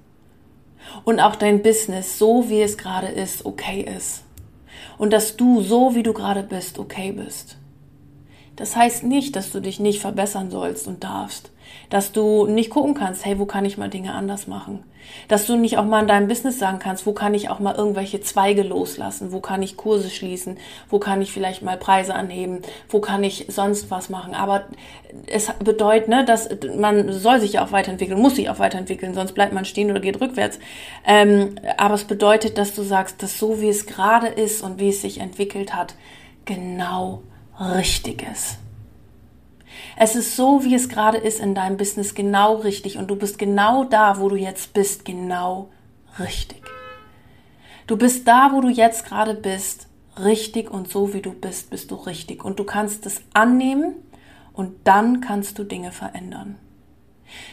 und 1.04 1.20
auch 1.20 1.36
dein 1.36 1.62
Business 1.62 2.18
so, 2.18 2.50
wie 2.50 2.64
es 2.64 2.76
gerade 2.76 3.08
ist, 3.08 3.46
okay 3.46 3.82
ist. 3.82 4.24
Und 4.98 5.14
dass 5.14 5.38
du 5.38 5.62
so, 5.62 5.94
wie 5.94 6.02
du 6.02 6.12
gerade 6.12 6.42
bist, 6.42 6.80
okay 6.80 7.12
bist. 7.12 7.58
Das 8.62 8.76
heißt 8.76 9.04
nicht, 9.06 9.36
dass 9.36 9.52
du 9.52 9.60
dich 9.60 9.80
nicht 9.80 10.02
verbessern 10.02 10.52
sollst 10.52 10.88
und 10.88 11.04
darfst 11.04 11.50
dass 11.90 12.12
du 12.12 12.48
nicht 12.48 12.70
gucken 12.70 12.94
kannst, 12.94 13.26
hey, 13.26 13.38
wo 13.38 13.46
kann 13.46 13.66
ich 13.66 13.78
mal 13.78 13.90
Dinge 13.90 14.14
anders 14.14 14.48
machen? 14.48 14.84
Dass 15.28 15.46
du 15.46 15.58
nicht 15.58 15.78
auch 15.78 15.84
mal 15.84 16.02
in 16.02 16.08
deinem 16.08 16.28
Business 16.30 16.58
sagen 16.58 16.80
kannst, 16.80 17.06
wo 17.06 17.12
kann 17.12 17.34
ich 17.34 17.50
auch 17.50 17.60
mal 17.60 17.76
irgendwelche 17.76 18.22
Zweige 18.22 18.64
loslassen? 18.64 19.34
Wo 19.34 19.42
kann 19.42 19.62
ich 19.62 19.76
Kurse 19.76 20.10
schließen? 20.10 20.58
Wo 20.90 21.00
kann 21.00 21.22
ich 21.22 21.34
vielleicht 21.34 21.64
mal 21.64 21.76
Preise 21.76 22.16
anheben? 22.16 22.62
Wo 22.88 23.02
kann 23.02 23.24
ich 23.24 23.48
sonst 23.50 23.92
was 23.92 24.10
machen? 24.10 24.34
Aber 24.34 24.66
es 25.28 25.52
bedeutet, 25.60 26.08
ne, 26.08 26.24
dass 26.24 26.50
man 26.78 27.12
soll 27.12 27.42
sich 27.42 27.54
ja 27.54 27.66
auch 27.66 27.74
weiterentwickeln, 27.74 28.22
muss 28.22 28.36
sich 28.36 28.50
auch 28.50 28.60
weiterentwickeln, 28.60 29.14
sonst 29.14 29.34
bleibt 29.34 29.52
man 29.52 29.66
stehen 29.66 29.92
oder 29.92 30.00
geht 30.00 30.22
rückwärts. 30.22 30.60
Ähm, 31.06 31.56
aber 31.78 31.96
es 31.96 32.06
bedeutet, 32.06 32.58
dass 32.58 32.74
du 32.74 32.84
sagst, 32.84 33.22
dass 33.22 33.38
so 33.38 33.60
wie 33.60 33.70
es 33.70 33.86
gerade 33.86 34.28
ist 34.28 34.62
und 34.62 34.80
wie 34.80 34.90
es 34.90 35.02
sich 35.02 35.20
entwickelt 35.20 35.76
hat, 35.76 35.96
genau 36.46 37.22
richtig 37.62 38.28
ist. 38.30 38.58
Es 39.96 40.16
ist 40.16 40.36
so, 40.36 40.64
wie 40.64 40.76
es 40.76 40.90
gerade 40.90 41.18
ist 41.18 41.40
in 41.40 41.54
deinem 41.54 41.78
Business, 41.78 42.16
genau 42.16 42.56
richtig. 42.56 42.98
Und 42.98 43.08
du 43.08 43.16
bist 43.16 43.38
genau 43.38 43.84
da, 43.84 44.20
wo 44.20 44.30
du 44.30 44.36
jetzt 44.36 44.74
bist, 44.74 45.06
genau 45.06 45.70
richtig. 46.20 46.62
Du 47.88 47.98
bist 47.98 48.28
da, 48.28 48.52
wo 48.54 48.62
du 48.62 48.70
jetzt 48.70 49.06
gerade 49.06 49.34
bist, 49.34 49.88
richtig 50.18 50.72
und 50.72 50.90
so, 50.90 51.14
wie 51.14 51.22
du 51.22 51.32
bist, 51.32 51.70
bist 51.70 51.92
du 51.92 51.96
richtig. 51.96 52.44
Und 52.44 52.60
du 52.60 52.64
kannst 52.64 53.06
es 53.06 53.22
annehmen 53.34 53.96
und 54.54 54.76
dann 54.86 55.22
kannst 55.22 55.60
du 55.60 55.64
Dinge 55.64 55.92
verändern. 55.92 56.58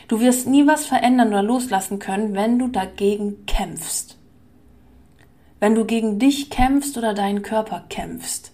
Du 0.08 0.20
wirst 0.20 0.46
nie 0.46 0.66
was 0.66 0.86
verändern 0.86 1.28
oder 1.28 1.42
loslassen 1.42 1.98
können, 1.98 2.34
wenn 2.34 2.58
du 2.58 2.68
dagegen 2.68 3.46
kämpfst. 3.46 4.16
Wenn 5.60 5.74
du 5.74 5.84
gegen 5.84 6.18
dich 6.18 6.50
kämpfst 6.50 6.96
oder 6.96 7.14
deinen 7.14 7.42
Körper 7.42 7.84
kämpfst 7.88 8.52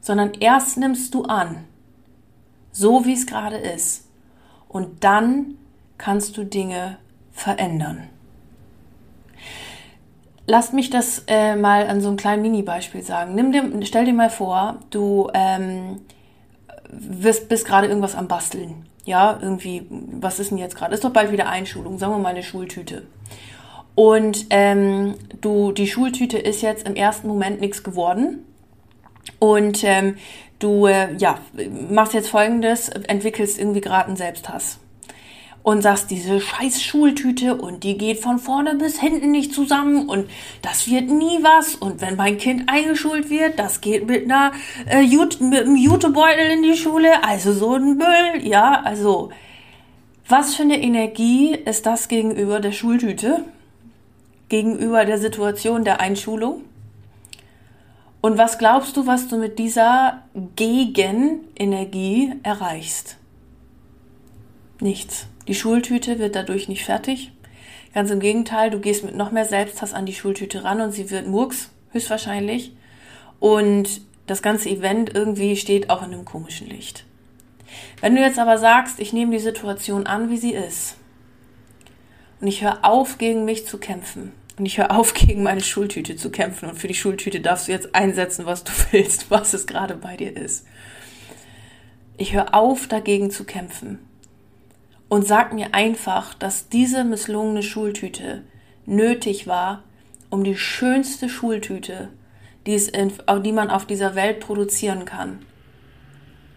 sondern 0.00 0.32
erst 0.34 0.78
nimmst 0.78 1.14
du 1.14 1.24
an, 1.24 1.64
so 2.72 3.04
wie 3.04 3.12
es 3.12 3.26
gerade 3.26 3.56
ist. 3.56 4.08
Und 4.68 5.04
dann 5.04 5.54
kannst 5.98 6.36
du 6.36 6.44
Dinge 6.44 6.98
verändern. 7.32 8.08
Lass 10.46 10.72
mich 10.72 10.90
das 10.90 11.24
äh, 11.28 11.54
mal 11.54 11.86
an 11.86 12.00
so 12.00 12.08
einem 12.08 12.16
kleinen 12.16 12.42
Mini-Beispiel 12.42 13.02
sagen. 13.02 13.34
Nimm 13.34 13.52
dir, 13.52 13.86
stell 13.86 14.04
dir 14.04 14.12
mal 14.12 14.30
vor, 14.30 14.78
du 14.90 15.28
ähm, 15.32 16.00
wirst, 16.90 17.48
bist 17.48 17.66
gerade 17.66 17.86
irgendwas 17.86 18.16
am 18.16 18.26
Basteln. 18.26 18.86
Ja, 19.04 19.38
irgendwie, 19.40 19.86
was 19.88 20.38
ist 20.40 20.50
denn 20.50 20.58
jetzt 20.58 20.76
gerade? 20.76 20.94
Ist 20.94 21.04
doch 21.04 21.12
bald 21.12 21.32
wieder 21.32 21.48
Einschulung, 21.48 21.98
sagen 21.98 22.12
wir 22.12 22.18
mal 22.18 22.30
eine 22.30 22.42
Schultüte. 22.42 23.06
Und 23.94 24.46
ähm, 24.50 25.14
du, 25.40 25.72
die 25.72 25.86
Schultüte 25.86 26.38
ist 26.38 26.62
jetzt 26.62 26.86
im 26.86 26.96
ersten 26.96 27.28
Moment 27.28 27.60
nichts 27.60 27.82
geworden. 27.82 28.44
Und 29.38 29.82
ähm, 29.84 30.16
du 30.58 30.86
äh, 30.86 31.14
ja, 31.16 31.38
machst 31.90 32.14
jetzt 32.14 32.28
folgendes, 32.28 32.88
entwickelst 32.88 33.58
irgendwie 33.58 33.80
gerade 33.80 34.06
einen 34.06 34.16
Selbsthass. 34.16 34.78
Und 35.62 35.82
sagst, 35.82 36.10
diese 36.10 36.40
scheiß 36.40 36.82
Schultüte 36.82 37.54
und 37.54 37.84
die 37.84 37.98
geht 37.98 38.20
von 38.20 38.38
vorne 38.38 38.76
bis 38.76 38.98
hinten 38.98 39.30
nicht 39.30 39.52
zusammen 39.52 40.08
und 40.08 40.30
das 40.62 40.88
wird 40.88 41.10
nie 41.10 41.38
was. 41.42 41.74
Und 41.74 42.00
wenn 42.00 42.16
mein 42.16 42.38
Kind 42.38 42.70
eingeschult 42.70 43.28
wird, 43.28 43.58
das 43.58 43.82
geht 43.82 44.06
mit 44.06 44.24
einer 44.24 44.52
äh, 44.88 45.02
Jute, 45.02 45.44
mit 45.44 45.66
einem 45.66 45.76
Jutebeutel 45.76 46.50
in 46.50 46.62
die 46.62 46.76
Schule. 46.78 47.22
Also 47.24 47.52
so 47.52 47.74
ein 47.74 47.98
Müll, 47.98 48.42
ja, 48.42 48.80
also 48.84 49.30
was 50.30 50.54
für 50.54 50.62
eine 50.62 50.80
Energie 50.80 51.56
ist 51.56 51.86
das 51.86 52.06
gegenüber 52.08 52.60
der 52.60 52.72
Schultüte? 52.72 53.44
Gegenüber 54.48 55.04
der 55.04 55.18
Situation 55.18 55.84
der 55.84 56.00
Einschulung? 56.00 56.62
Und 58.20 58.36
was 58.36 58.58
glaubst 58.58 58.96
du, 58.96 59.06
was 59.06 59.28
du 59.28 59.38
mit 59.38 59.58
dieser 59.58 60.22
Gegenenergie 60.56 62.34
erreichst? 62.42 63.16
Nichts. 64.80 65.26
Die 65.48 65.54
Schultüte 65.54 66.18
wird 66.18 66.36
dadurch 66.36 66.68
nicht 66.68 66.84
fertig. 66.84 67.32
Ganz 67.94 68.10
im 68.10 68.20
Gegenteil, 68.20 68.70
du 68.70 68.78
gehst 68.78 69.04
mit 69.04 69.16
noch 69.16 69.32
mehr 69.32 69.46
Selbsthass 69.46 69.94
an 69.94 70.06
die 70.06 70.14
Schultüte 70.14 70.64
ran 70.64 70.80
und 70.80 70.92
sie 70.92 71.10
wird 71.10 71.26
Murks, 71.26 71.70
höchstwahrscheinlich. 71.92 72.72
Und 73.40 74.02
das 74.26 74.42
ganze 74.42 74.68
Event 74.68 75.14
irgendwie 75.14 75.56
steht 75.56 75.90
auch 75.90 76.02
in 76.02 76.12
einem 76.12 76.24
komischen 76.24 76.68
Licht. 76.68 77.04
Wenn 78.00 78.14
du 78.14 78.20
jetzt 78.20 78.38
aber 78.38 78.58
sagst, 78.58 79.00
ich 79.00 79.12
nehme 79.12 79.32
die 79.32 79.42
Situation 79.42 80.06
an, 80.06 80.30
wie 80.30 80.36
sie 80.36 80.52
ist, 80.52 80.96
und 82.40 82.46
ich 82.46 82.62
höre 82.62 82.84
auf, 82.84 83.18
gegen 83.18 83.44
mich 83.44 83.66
zu 83.66 83.78
kämpfen, 83.78 84.32
und 84.58 84.66
ich 84.66 84.78
höre 84.78 84.90
auf, 84.90 85.14
gegen 85.14 85.42
meine 85.42 85.60
Schultüte 85.60 86.16
zu 86.16 86.30
kämpfen. 86.30 86.68
Und 86.68 86.78
für 86.78 86.88
die 86.88 86.94
Schultüte 86.94 87.40
darfst 87.40 87.68
du 87.68 87.72
jetzt 87.72 87.94
einsetzen, 87.94 88.46
was 88.46 88.64
du 88.64 88.72
willst, 88.90 89.30
was 89.30 89.54
es 89.54 89.66
gerade 89.66 89.94
bei 89.94 90.16
dir 90.16 90.36
ist. 90.36 90.66
Ich 92.16 92.34
höre 92.34 92.54
auf, 92.54 92.86
dagegen 92.86 93.30
zu 93.30 93.44
kämpfen. 93.44 93.98
Und 95.08 95.26
sag 95.26 95.52
mir 95.52 95.74
einfach, 95.74 96.34
dass 96.34 96.68
diese 96.68 97.02
misslungene 97.02 97.62
Schultüte 97.62 98.44
nötig 98.86 99.46
war, 99.46 99.82
um 100.28 100.44
die 100.44 100.56
schönste 100.56 101.28
Schultüte, 101.28 102.10
die, 102.66 102.74
es 102.74 102.88
in, 102.88 103.10
die 103.42 103.52
man 103.52 103.70
auf 103.70 103.86
dieser 103.86 104.14
Welt 104.14 104.38
produzieren 104.38 105.04
kann, 105.04 105.40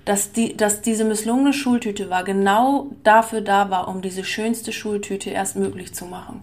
dass, 0.05 0.33
die, 0.33 0.55
dass 0.55 0.81
diese 0.81 1.05
misslungene 1.05 1.53
Schultüte 1.53 2.09
war, 2.09 2.23
genau 2.23 2.91
dafür 3.03 3.41
da 3.41 3.71
war, 3.71 3.87
um 3.87 4.01
diese 4.01 4.23
schönste 4.23 4.71
Schultüte 4.71 5.31
erst 5.31 5.55
möglich 5.55 5.95
zu 5.95 6.05
machen 6.05 6.41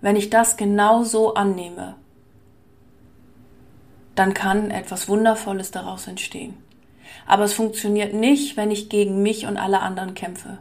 wenn 0.00 0.16
ich 0.16 0.30
das 0.30 0.56
genau 0.56 1.02
so 1.02 1.34
annehme, 1.34 1.96
dann 4.14 4.34
kann 4.34 4.70
etwas 4.70 5.08
Wundervolles 5.08 5.70
daraus 5.70 6.06
entstehen. 6.06 6.54
Aber 7.26 7.44
es 7.44 7.52
funktioniert 7.52 8.14
nicht, 8.14 8.56
wenn 8.56 8.70
ich 8.70 8.88
gegen 8.88 9.22
mich 9.22 9.46
und 9.46 9.56
alle 9.56 9.80
anderen 9.80 10.14
kämpfe, 10.14 10.58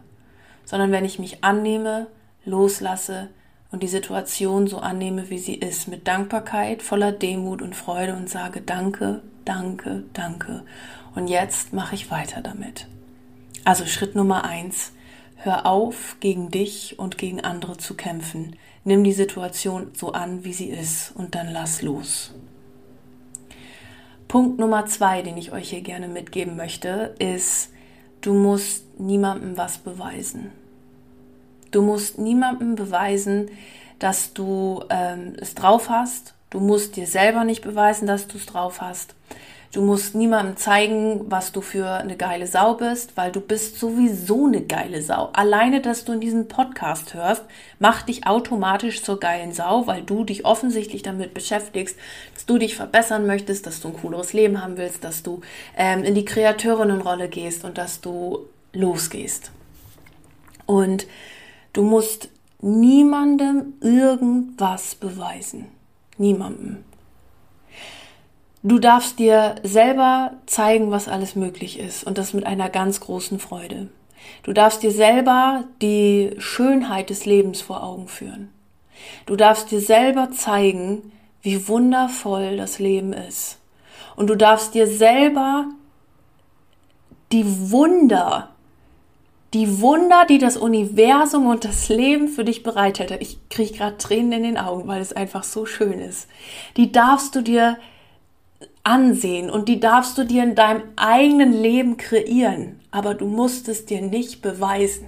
sondern 0.65 0.91
wenn 0.91 1.05
ich 1.05 1.19
mich 1.19 1.43
annehme, 1.43 2.07
loslasse 2.45 3.29
und 3.71 3.83
die 3.83 3.87
Situation 3.87 4.67
so 4.67 4.77
annehme, 4.77 5.29
wie 5.29 5.39
sie 5.39 5.55
ist, 5.55 5.87
mit 5.87 6.07
Dankbarkeit, 6.07 6.81
voller 6.81 7.11
Demut 7.11 7.61
und 7.61 7.75
Freude 7.75 8.15
und 8.15 8.29
sage 8.29 8.61
Danke, 8.61 9.21
danke, 9.45 10.03
danke. 10.13 10.63
Und 11.15 11.27
jetzt 11.27 11.73
mache 11.73 11.95
ich 11.95 12.11
weiter 12.11 12.41
damit. 12.41 12.87
Also 13.63 13.85
Schritt 13.85 14.15
Nummer 14.15 14.43
eins, 14.43 14.93
hör 15.35 15.65
auf, 15.65 16.17
gegen 16.19 16.51
dich 16.51 16.99
und 16.99 17.17
gegen 17.17 17.41
andere 17.41 17.77
zu 17.77 17.95
kämpfen. 17.95 18.55
Nimm 18.87 19.03
die 19.03 19.11
Situation 19.11 19.91
so 19.91 20.13
an, 20.13 20.45
wie 20.45 20.53
sie 20.53 20.69
ist 20.69 21.11
und 21.13 21.35
dann 21.35 21.51
lass 21.51 21.81
los. 21.81 22.33
Punkt 24.29 24.59
Nummer 24.59 24.85
zwei, 24.85 25.21
den 25.21 25.35
ich 25.35 25.51
euch 25.51 25.71
hier 25.71 25.81
gerne 25.81 26.07
mitgeben 26.07 26.55
möchte, 26.55 27.13
ist, 27.19 27.73
du 28.21 28.33
musst 28.33 28.97
niemandem 28.97 29.57
was 29.57 29.79
beweisen. 29.79 30.51
Du 31.71 31.81
musst 31.81 32.17
niemandem 32.17 32.75
beweisen, 32.75 33.51
dass 33.99 34.31
du 34.31 34.85
ähm, 34.89 35.33
es 35.37 35.53
drauf 35.53 35.89
hast. 35.89 36.33
Du 36.49 36.61
musst 36.61 36.95
dir 36.95 37.07
selber 37.07 37.43
nicht 37.43 37.63
beweisen, 37.63 38.07
dass 38.07 38.29
du 38.29 38.37
es 38.37 38.45
drauf 38.45 38.79
hast. 38.79 39.15
Du 39.77 39.83
musst 39.83 40.15
niemandem 40.15 40.57
zeigen, 40.57 41.29
was 41.29 41.51
du 41.51 41.61
für 41.61 41.87
eine 41.87 42.17
geile 42.17 42.47
Sau 42.47 42.73
bist, 42.73 43.15
weil 43.15 43.31
du 43.31 43.39
bist 43.39 43.77
sowieso 43.77 44.47
eine 44.47 44.61
geile 44.61 45.03
Sau. 45.03 45.29
Alleine, 45.33 45.81
dass 45.81 46.03
du 46.03 46.13
in 46.13 46.19
diesem 46.19 46.47
Podcast 46.47 47.13
hörst, 47.13 47.43
macht 47.77 48.09
dich 48.09 48.25
automatisch 48.25 49.03
zur 49.03 49.19
geilen 49.19 49.51
Sau, 49.51 49.85
weil 49.85 50.01
du 50.01 50.23
dich 50.23 50.45
offensichtlich 50.45 51.03
damit 51.03 51.35
beschäftigst, 51.35 51.95
dass 52.33 52.47
du 52.47 52.57
dich 52.57 52.75
verbessern 52.75 53.27
möchtest, 53.27 53.67
dass 53.67 53.79
du 53.79 53.89
ein 53.89 53.93
cooleres 53.93 54.33
Leben 54.33 54.63
haben 54.63 54.77
willst, 54.77 55.03
dass 55.03 55.21
du 55.21 55.41
ähm, 55.77 56.03
in 56.03 56.15
die 56.15 56.25
Kreatorinnenrolle 56.25 57.29
gehst 57.29 57.63
und 57.63 57.77
dass 57.77 58.01
du 58.01 58.47
losgehst. 58.73 59.51
Und 60.65 61.05
du 61.73 61.83
musst 61.83 62.29
niemandem 62.61 63.73
irgendwas 63.81 64.95
beweisen. 64.95 65.67
Niemandem. 66.17 66.83
Du 68.63 68.79
darfst 68.79 69.19
dir 69.19 69.55
selber 69.63 70.33
zeigen, 70.45 70.89
was 70.91 71.07
alles 71.07 71.35
möglich 71.35 71.79
ist 71.79 72.03
und 72.03 72.17
das 72.17 72.33
mit 72.33 72.45
einer 72.45 72.69
ganz 72.69 72.99
großen 72.99 73.39
Freude. 73.39 73.89
Du 74.43 74.51
darfst 74.51 74.83
dir 74.83 74.91
selber 74.91 75.65
die 75.81 76.31
Schönheit 76.39 77.09
des 77.09 77.25
Lebens 77.25 77.61
vor 77.61 77.83
Augen 77.83 78.07
führen. 78.07 78.49
Du 79.25 79.35
darfst 79.35 79.71
dir 79.71 79.79
selber 79.79 80.31
zeigen, 80.31 81.11
wie 81.41 81.67
wundervoll 81.67 82.57
das 82.57 82.79
Leben 82.79 83.13
ist. 83.13 83.59
Und 84.15 84.27
du 84.27 84.35
darfst 84.35 84.73
dir 84.73 84.87
selber 84.87 85.65
die 87.31 87.71
Wunder, 87.71 88.49
die 89.53 89.79
Wunder, 89.81 90.25
die 90.27 90.39
das 90.39 90.57
Universum 90.57 91.45
und 91.45 91.63
das 91.63 91.89
Leben 91.89 92.27
für 92.27 92.43
dich 92.43 92.63
bereithält. 92.63 93.11
Ich 93.21 93.37
kriege 93.49 93.73
gerade 93.73 93.97
Tränen 93.97 94.31
in 94.33 94.43
den 94.43 94.57
Augen, 94.57 94.87
weil 94.87 95.01
es 95.01 95.13
einfach 95.13 95.43
so 95.43 95.65
schön 95.65 95.99
ist. 95.99 96.27
Die 96.75 96.91
darfst 96.91 97.35
du 97.35 97.41
dir 97.41 97.77
ansehen 98.83 99.49
und 99.49 99.67
die 99.67 99.79
darfst 99.79 100.17
du 100.17 100.23
dir 100.23 100.43
in 100.43 100.55
deinem 100.55 100.83
eigenen 100.95 101.53
Leben 101.53 101.97
kreieren, 101.97 102.79
aber 102.91 103.13
du 103.13 103.25
musst 103.25 103.67
es 103.67 103.85
dir 103.85 104.01
nicht 104.01 104.41
beweisen. 104.41 105.07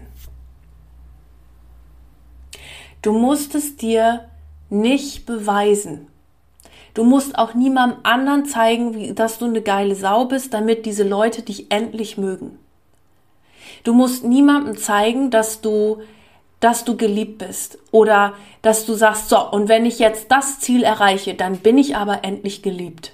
Du 3.02 3.14
musst 3.14 3.56
es 3.56 3.78
dir 3.78 4.26
nicht 4.70 5.26
beweisen. 5.26 6.08
Du 6.94 7.06
musst 7.06 7.38
auch 7.38 7.54
niemandem 7.54 8.00
anderen 8.04 8.46
zeigen, 8.46 9.16
dass 9.16 9.38
du 9.38 9.46
eine 9.46 9.62
geile 9.62 9.96
Sau 9.96 10.26
bist, 10.26 10.54
damit 10.54 10.86
diese 10.86 11.04
Leute 11.04 11.42
dich 11.44 11.72
endlich 11.72 12.18
mögen. 12.18 12.60
Du 13.84 13.94
musst 13.94 14.26
niemandem 14.26 14.78
zeigen, 14.78 15.30
dass 15.32 15.62
du, 15.62 16.02
dass 16.60 16.84
du 16.84 16.98
geliebt 16.98 17.38
bist 17.38 17.78
oder 17.92 18.34
dass 18.62 18.86
du 18.86 18.96
sagst, 18.96 19.30
so, 19.30 19.50
und 19.52 19.70
wenn 19.70 19.86
ich 19.86 20.00
jetzt 20.00 20.30
das 20.30 20.60
Ziel 20.60 20.84
erreiche, 20.84 21.36
dann 21.36 21.60
bin 21.60 21.78
ich 21.78 21.96
aber 21.96 22.26
endlich 22.26 22.62
geliebt. 22.62 23.14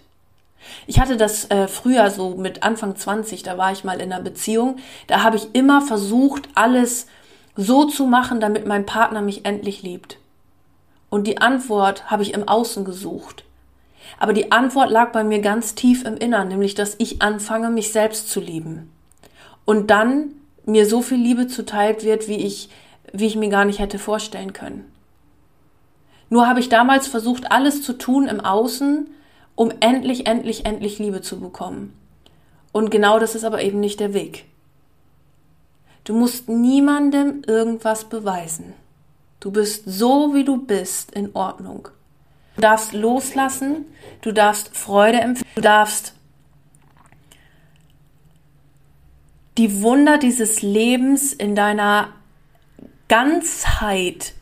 Ich 0.88 1.00
hatte 1.00 1.18
das 1.18 1.50
äh, 1.52 1.68
früher 1.68 2.10
so 2.12 2.36
mit 2.36 2.64
Anfang 2.64 2.96
20, 2.96 3.44
da 3.44 3.58
war 3.58 3.72
ich 3.72 3.84
mal 3.84 4.00
in 4.02 4.12
einer 4.12 4.22
Beziehung. 4.22 4.78
Da 5.08 5.24
habe 5.24 5.38
ich 5.38 5.54
immer 5.54 5.82
versucht, 5.82 6.50
alles 6.56 7.08
so 7.56 7.86
zu 7.86 8.06
machen, 8.06 8.40
damit 8.40 8.66
mein 8.66 8.86
Partner 8.86 9.22
mich 9.22 9.46
endlich 9.46 9.82
liebt. 9.82 10.18
Und 11.10 11.28
die 11.28 11.40
Antwort 11.40 12.12
habe 12.12 12.24
ich 12.24 12.34
im 12.34 12.48
Außen 12.48 12.84
gesucht. 12.86 13.46
Aber 14.20 14.34
die 14.34 14.52
Antwort 14.52 14.92
lag 14.92 15.12
bei 15.12 15.24
mir 15.24 15.40
ganz 15.40 15.76
tief 15.76 16.06
im 16.06 16.18
Innern, 16.18 16.48
nämlich 16.48 16.76
dass 16.76 16.96
ich 17.00 17.22
anfange, 17.22 17.70
mich 17.70 17.92
selbst 17.92 18.30
zu 18.30 18.40
lieben. 18.40 18.92
Und 19.66 19.90
dann 19.90 20.32
mir 20.66 20.86
so 20.86 21.02
viel 21.02 21.18
Liebe 21.18 21.48
zuteilt 21.48 22.04
wird, 22.04 22.28
wie 22.28 22.38
ich, 22.38 22.70
wie 23.12 23.28
ich 23.28 23.36
mir 23.36 23.50
gar 23.50 23.66
nicht 23.66 23.80
hätte 23.80 24.00
vorstellen 24.00 24.54
können. 24.54 24.92
Nur 26.30 26.48
habe 26.48 26.60
ich 26.60 26.70
damals 26.70 27.08
versucht, 27.08 27.52
alles 27.52 27.82
zu 27.82 27.94
tun 27.94 28.28
im 28.28 28.42
Außen, 28.42 29.08
um 29.56 29.72
endlich, 29.80 30.28
endlich, 30.28 30.66
endlich 30.66 31.00
Liebe 31.00 31.22
zu 31.22 31.40
bekommen. 31.40 31.94
Und 32.72 32.92
genau 32.92 33.20
das 33.20 33.36
ist 33.36 33.46
aber 33.46 33.62
eben 33.62 33.80
nicht 33.80 34.00
der 34.00 34.14
Weg. 34.14 34.46
Du 36.04 36.14
musst 36.14 36.50
niemandem 36.50 37.42
irgendwas 37.48 38.06
beweisen. 38.06 38.74
Du 39.40 39.52
bist 39.52 39.84
so, 39.86 40.34
wie 40.34 40.44
du 40.44 40.58
bist, 40.58 41.12
in 41.12 41.36
Ordnung. 41.36 41.88
Du 42.56 42.62
darfst 42.62 42.94
loslassen, 42.94 43.86
du 44.22 44.32
darfst 44.32 44.76
Freude 44.76 45.20
empfinden, 45.20 45.52
du 45.56 45.62
darfst 45.62 46.14
die 49.58 49.82
Wunder 49.82 50.18
dieses 50.18 50.62
Lebens 50.62 51.34
in 51.34 51.56
deiner 51.56 52.10
Ganzheit 53.08 54.34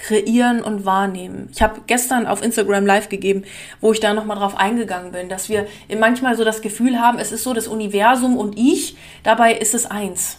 kreieren 0.00 0.62
und 0.62 0.84
wahrnehmen. 0.84 1.48
Ich 1.52 1.62
habe 1.62 1.82
gestern 1.86 2.26
auf 2.26 2.42
Instagram 2.42 2.86
live 2.86 3.08
gegeben, 3.08 3.44
wo 3.80 3.92
ich 3.92 4.00
da 4.00 4.14
nochmal 4.14 4.38
drauf 4.38 4.56
eingegangen 4.56 5.12
bin, 5.12 5.28
dass 5.28 5.48
wir 5.48 5.66
manchmal 5.98 6.36
so 6.36 6.44
das 6.44 6.62
Gefühl 6.62 6.98
haben, 6.98 7.18
es 7.18 7.32
ist 7.32 7.44
so 7.44 7.52
das 7.52 7.68
Universum 7.68 8.36
und 8.36 8.58
ich, 8.58 8.96
dabei 9.22 9.54
ist 9.54 9.74
es 9.74 9.86
eins. 9.86 10.38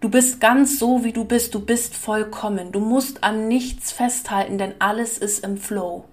Du 0.00 0.10
bist 0.10 0.40
ganz 0.40 0.78
so, 0.78 1.04
wie 1.04 1.12
du 1.12 1.24
bist, 1.24 1.54
du 1.54 1.60
bist 1.60 1.94
vollkommen. 1.94 2.72
Du 2.72 2.80
musst 2.80 3.24
an 3.24 3.48
nichts 3.48 3.92
festhalten, 3.92 4.58
denn 4.58 4.74
alles 4.78 5.16
ist 5.16 5.44
im 5.44 5.56
Flow. 5.56 6.04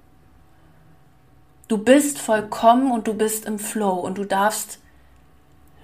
Du 1.68 1.78
bist 1.78 2.20
vollkommen 2.20 2.92
und 2.92 3.08
du 3.08 3.14
bist 3.14 3.46
im 3.46 3.60
Flow 3.60 3.96
und 3.96 4.18
du 4.18 4.26
darfst 4.26 4.80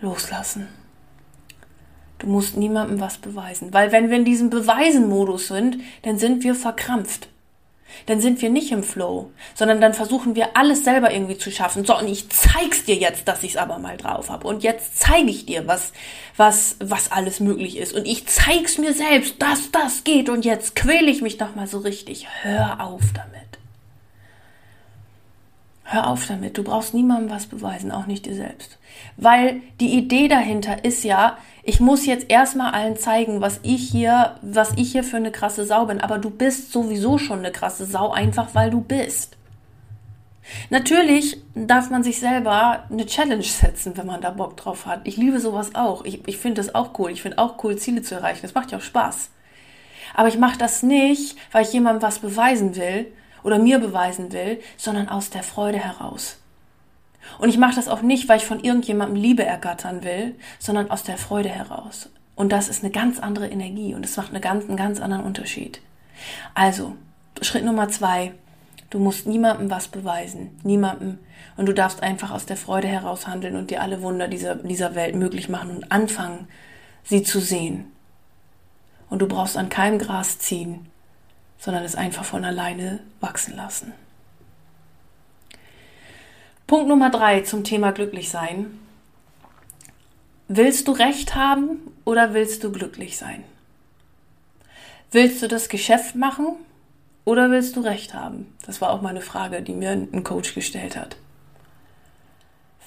loslassen. 0.01 0.67
Du 2.25 2.31
musst 2.31 2.57
niemandem 2.57 2.99
was 2.99 3.19
beweisen. 3.19 3.71
Weil 3.71 3.91
wenn 3.91 4.09
wir 4.09 4.17
in 4.17 4.25
diesem 4.25 4.49
Beweisen-Modus 4.49 5.47
sind, 5.47 5.77
dann 6.01 6.17
sind 6.17 6.43
wir 6.43 6.55
verkrampft. 6.55 7.27
Dann 8.07 8.19
sind 8.19 8.41
wir 8.41 8.49
nicht 8.49 8.71
im 8.71 8.81
Flow, 8.81 9.29
sondern 9.53 9.79
dann 9.79 9.93
versuchen 9.93 10.35
wir 10.35 10.57
alles 10.57 10.83
selber 10.83 11.13
irgendwie 11.13 11.37
zu 11.37 11.51
schaffen. 11.51 11.85
So, 11.85 11.95
und 11.95 12.07
ich 12.07 12.27
zeig's 12.29 12.83
dir 12.83 12.95
jetzt, 12.95 13.27
dass 13.27 13.43
ich's 13.43 13.57
aber 13.57 13.77
mal 13.77 13.95
drauf 13.95 14.31
habe. 14.31 14.47
Und 14.47 14.63
jetzt 14.63 14.99
zeige 14.99 15.29
ich 15.29 15.45
dir, 15.45 15.67
was, 15.67 15.93
was, 16.35 16.77
was 16.79 17.11
alles 17.11 17.39
möglich 17.39 17.77
ist. 17.77 17.93
Und 17.93 18.07
ich 18.07 18.25
zeig's 18.25 18.79
mir 18.79 18.93
selbst, 18.93 19.39
dass 19.39 19.69
das 19.71 20.03
geht. 20.03 20.27
Und 20.27 20.45
jetzt 20.45 20.75
quäle 20.75 21.11
ich 21.11 21.21
mich 21.21 21.37
doch 21.37 21.53
mal 21.53 21.67
so 21.67 21.77
richtig. 21.77 22.27
Hör 22.41 22.81
auf 22.81 23.03
damit. 23.13 23.59
Hör 25.83 26.07
auf 26.07 26.25
damit. 26.25 26.57
Du 26.57 26.63
brauchst 26.63 26.95
niemandem 26.95 27.29
was 27.29 27.45
beweisen, 27.45 27.91
auch 27.91 28.07
nicht 28.07 28.25
dir 28.25 28.35
selbst. 28.35 28.79
Weil 29.15 29.61
die 29.79 29.93
Idee 29.93 30.27
dahinter 30.27 30.83
ist 30.83 31.03
ja, 31.03 31.37
ich 31.67 31.79
muss 31.79 32.05
jetzt 32.05 32.29
erstmal 32.29 32.73
allen 32.73 32.95
zeigen, 32.95 33.41
was 33.41 33.59
ich 33.63 33.89
hier, 33.89 34.35
was 34.43 34.73
ich 34.75 34.91
hier 34.91 35.03
für 35.03 35.17
eine 35.17 35.31
krasse 35.31 35.65
Sau 35.65 35.87
bin. 35.87 35.99
Aber 35.99 36.19
du 36.19 36.29
bist 36.29 36.71
sowieso 36.71 37.17
schon 37.17 37.39
eine 37.39 37.51
krasse 37.51 37.85
Sau, 37.85 38.11
einfach 38.11 38.49
weil 38.53 38.69
du 38.69 38.81
bist. 38.81 39.35
Natürlich 40.69 41.41
darf 41.55 41.89
man 41.89 42.03
sich 42.03 42.19
selber 42.19 42.83
eine 42.91 43.07
Challenge 43.07 43.41
setzen, 43.41 43.97
wenn 43.97 44.05
man 44.05 44.21
da 44.21 44.29
Bock 44.29 44.55
drauf 44.57 44.85
hat. 44.85 45.01
Ich 45.05 45.17
liebe 45.17 45.39
sowas 45.39 45.73
auch. 45.73 46.05
Ich, 46.05 46.27
ich 46.27 46.37
finde 46.37 46.61
das 46.61 46.75
auch 46.75 46.99
cool. 46.99 47.09
Ich 47.09 47.23
finde 47.23 47.39
auch 47.39 47.63
cool, 47.63 47.75
Ziele 47.77 48.03
zu 48.03 48.13
erreichen. 48.13 48.43
Das 48.43 48.53
macht 48.53 48.71
ja 48.71 48.77
auch 48.77 48.83
Spaß. 48.83 49.31
Aber 50.13 50.27
ich 50.27 50.37
mache 50.37 50.59
das 50.59 50.83
nicht, 50.83 51.35
weil 51.51 51.65
ich 51.65 51.73
jemandem 51.73 52.03
was 52.03 52.19
beweisen 52.19 52.75
will 52.75 53.11
oder 53.41 53.57
mir 53.57 53.79
beweisen 53.79 54.31
will, 54.31 54.61
sondern 54.77 55.09
aus 55.09 55.31
der 55.31 55.41
Freude 55.41 55.79
heraus. 55.79 56.37
Und 57.39 57.49
ich 57.49 57.57
mache 57.57 57.75
das 57.75 57.87
auch 57.87 58.01
nicht, 58.01 58.29
weil 58.29 58.37
ich 58.37 58.45
von 58.45 58.59
irgendjemandem 58.59 59.21
Liebe 59.21 59.43
ergattern 59.43 60.03
will, 60.03 60.35
sondern 60.59 60.91
aus 60.91 61.03
der 61.03 61.17
Freude 61.17 61.49
heraus. 61.49 62.09
Und 62.35 62.51
das 62.51 62.69
ist 62.69 62.83
eine 62.83 62.91
ganz 62.91 63.19
andere 63.19 63.47
Energie 63.47 63.93
und 63.93 64.05
es 64.05 64.17
macht 64.17 64.29
eine 64.29 64.41
ganz, 64.41 64.65
einen 64.65 64.77
ganz 64.77 64.99
anderen 64.99 65.23
Unterschied. 65.23 65.81
Also, 66.53 66.95
Schritt 67.41 67.65
Nummer 67.65 67.89
zwei. 67.89 68.33
Du 68.89 68.99
musst 68.99 69.27
niemandem 69.27 69.69
was 69.69 69.87
beweisen. 69.87 70.57
Niemandem. 70.63 71.17
Und 71.57 71.65
du 71.65 71.73
darfst 71.73 72.03
einfach 72.03 72.31
aus 72.31 72.45
der 72.45 72.57
Freude 72.57 72.87
heraus 72.87 73.27
handeln 73.27 73.55
und 73.55 73.71
dir 73.71 73.81
alle 73.81 74.01
Wunder 74.01 74.27
dieser, 74.27 74.55
dieser 74.55 74.95
Welt 74.95 75.15
möglich 75.15 75.49
machen 75.49 75.71
und 75.71 75.91
anfangen, 75.91 76.47
sie 77.03 77.23
zu 77.23 77.39
sehen. 77.39 77.91
Und 79.09 79.19
du 79.19 79.27
brauchst 79.27 79.57
an 79.57 79.69
keinem 79.69 79.99
Gras 79.99 80.39
ziehen, 80.39 80.87
sondern 81.57 81.83
es 81.83 81.95
einfach 81.95 82.25
von 82.25 82.45
alleine 82.45 82.99
wachsen 83.19 83.55
lassen. 83.55 83.93
Punkt 86.67 86.87
Nummer 86.87 87.11
drei 87.11 87.41
zum 87.41 87.63
Thema 87.63 87.91
glücklich 87.91 88.29
sein. 88.29 88.79
Willst 90.47 90.87
du 90.87 90.93
Recht 90.93 91.35
haben 91.35 91.77
oder 92.05 92.33
willst 92.33 92.63
du 92.63 92.71
glücklich 92.71 93.17
sein? 93.17 93.43
Willst 95.11 95.43
du 95.43 95.47
das 95.47 95.69
Geschäft 95.69 96.15
machen 96.15 96.55
oder 97.23 97.51
willst 97.51 97.75
du 97.75 97.81
Recht 97.81 98.15
haben? 98.15 98.51
Das 98.65 98.81
war 98.81 98.89
auch 98.89 99.01
mal 99.01 99.09
eine 99.09 99.21
Frage, 99.21 99.61
die 99.61 99.73
mir 99.73 99.91
ein 99.91 100.23
Coach 100.23 100.55
gestellt 100.55 100.97
hat. 100.97 101.17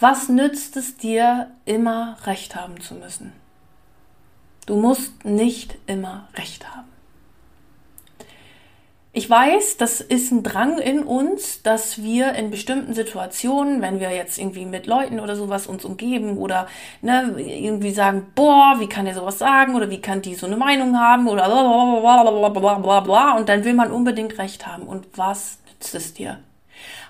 Was 0.00 0.28
nützt 0.28 0.76
es 0.76 0.96
dir, 0.96 1.48
immer 1.64 2.16
Recht 2.24 2.56
haben 2.56 2.80
zu 2.80 2.94
müssen? 2.94 3.32
Du 4.66 4.76
musst 4.76 5.24
nicht 5.24 5.78
immer 5.86 6.28
Recht 6.34 6.68
haben. 6.68 6.87
Ich 9.18 9.28
weiß, 9.28 9.78
das 9.78 10.00
ist 10.00 10.30
ein 10.30 10.44
Drang 10.44 10.78
in 10.78 11.02
uns, 11.02 11.60
dass 11.64 12.00
wir 12.00 12.34
in 12.34 12.52
bestimmten 12.52 12.94
Situationen, 12.94 13.82
wenn 13.82 13.98
wir 13.98 14.12
jetzt 14.12 14.38
irgendwie 14.38 14.64
mit 14.64 14.86
Leuten 14.86 15.18
oder 15.18 15.34
sowas 15.34 15.66
uns 15.66 15.84
umgeben 15.84 16.38
oder 16.38 16.68
ne, 17.02 17.34
irgendwie 17.36 17.90
sagen, 17.90 18.28
boah, 18.36 18.76
wie 18.78 18.88
kann 18.88 19.06
der 19.06 19.16
sowas 19.16 19.40
sagen 19.40 19.74
oder 19.74 19.90
wie 19.90 20.00
kann 20.00 20.22
die 20.22 20.36
so 20.36 20.46
eine 20.46 20.56
Meinung 20.56 20.96
haben 21.00 21.26
oder 21.26 21.48
bla 21.48 22.48
bla 22.50 22.74
bla 22.78 23.00
bla 23.00 23.36
und 23.36 23.48
dann 23.48 23.64
will 23.64 23.74
man 23.74 23.90
unbedingt 23.90 24.38
recht 24.38 24.68
haben. 24.68 24.84
Und 24.84 25.08
was 25.16 25.58
nützt 25.66 25.96
es 25.96 26.14
dir? 26.14 26.38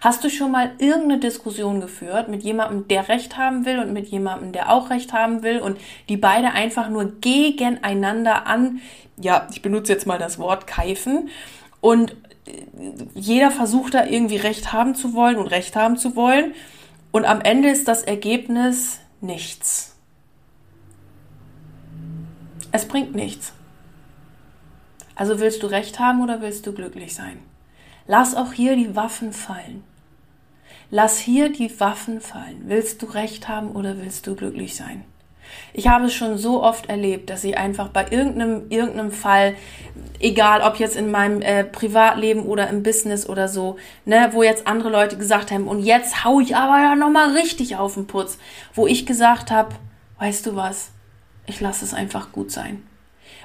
Hast 0.00 0.24
du 0.24 0.30
schon 0.30 0.50
mal 0.50 0.70
irgendeine 0.78 1.20
Diskussion 1.20 1.82
geführt 1.82 2.30
mit 2.30 2.42
jemandem, 2.42 2.88
der 2.88 3.10
Recht 3.10 3.36
haben 3.36 3.66
will 3.66 3.80
und 3.80 3.92
mit 3.92 4.08
jemandem, 4.08 4.52
der 4.52 4.72
auch 4.72 4.88
Recht 4.88 5.12
haben 5.12 5.42
will 5.42 5.58
und 5.58 5.78
die 6.08 6.16
beide 6.16 6.52
einfach 6.52 6.88
nur 6.88 7.20
gegeneinander 7.20 8.46
an, 8.46 8.80
ja, 9.20 9.46
ich 9.50 9.60
benutze 9.60 9.92
jetzt 9.92 10.06
mal 10.06 10.18
das 10.18 10.38
Wort 10.38 10.66
keifen 10.66 11.28
und 11.80 12.16
jeder 13.14 13.50
versucht 13.50 13.94
da 13.94 14.06
irgendwie 14.06 14.36
Recht 14.36 14.72
haben 14.72 14.94
zu 14.94 15.14
wollen 15.14 15.36
und 15.36 15.46
Recht 15.48 15.76
haben 15.76 15.96
zu 15.96 16.16
wollen 16.16 16.54
und 17.12 17.24
am 17.24 17.40
Ende 17.40 17.68
ist 17.68 17.88
das 17.88 18.02
Ergebnis 18.02 19.00
nichts. 19.20 19.96
Es 22.72 22.86
bringt 22.86 23.14
nichts. 23.14 23.52
Also 25.14 25.40
willst 25.40 25.62
du 25.62 25.66
Recht 25.66 25.98
haben 25.98 26.22
oder 26.22 26.40
willst 26.40 26.66
du 26.66 26.72
glücklich 26.72 27.14
sein? 27.14 27.38
Lass 28.06 28.34
auch 28.34 28.52
hier 28.52 28.76
die 28.76 28.94
Waffen 28.94 29.32
fallen. 29.32 29.82
Lass 30.90 31.18
hier 31.18 31.52
die 31.52 31.80
Waffen 31.80 32.20
fallen. 32.20 32.62
Willst 32.66 33.02
du 33.02 33.06
Recht 33.06 33.48
haben 33.48 33.72
oder 33.72 33.98
willst 33.98 34.26
du 34.26 34.34
glücklich 34.34 34.76
sein? 34.76 35.04
Ich 35.72 35.88
habe 35.88 36.06
es 36.06 36.14
schon 36.14 36.38
so 36.38 36.62
oft 36.62 36.88
erlebt, 36.88 37.30
dass 37.30 37.44
ich 37.44 37.56
einfach 37.56 37.88
bei 37.88 38.06
irgendeinem, 38.10 38.70
irgendeinem 38.70 39.10
Fall, 39.10 39.54
egal 40.20 40.62
ob 40.62 40.76
jetzt 40.76 40.96
in 40.96 41.10
meinem 41.10 41.42
äh, 41.42 41.64
Privatleben 41.64 42.44
oder 42.44 42.68
im 42.68 42.82
Business 42.82 43.28
oder 43.28 43.48
so, 43.48 43.76
ne, 44.04 44.30
wo 44.32 44.42
jetzt 44.42 44.66
andere 44.66 44.90
Leute 44.90 45.16
gesagt 45.16 45.50
haben, 45.50 45.68
und 45.68 45.80
jetzt 45.80 46.24
hau 46.24 46.40
ich 46.40 46.56
aber 46.56 46.78
ja 46.78 46.94
nochmal 46.94 47.36
richtig 47.36 47.76
auf 47.76 47.94
den 47.94 48.06
Putz, 48.06 48.38
wo 48.74 48.86
ich 48.86 49.06
gesagt 49.06 49.50
habe, 49.50 49.74
weißt 50.18 50.46
du 50.46 50.56
was, 50.56 50.90
ich 51.46 51.60
lasse 51.60 51.84
es 51.84 51.94
einfach 51.94 52.32
gut 52.32 52.50
sein. 52.50 52.82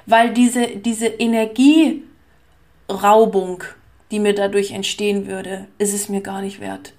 Weil 0.06 0.32
diese, 0.32 0.66
diese 0.66 1.06
Energieraubung, 1.06 3.64
die 4.10 4.20
mir 4.20 4.34
dadurch 4.34 4.72
entstehen 4.72 5.26
würde, 5.26 5.66
ist 5.78 5.94
es 5.94 6.08
mir 6.08 6.20
gar 6.20 6.42
nicht 6.42 6.60
wert. 6.60 6.92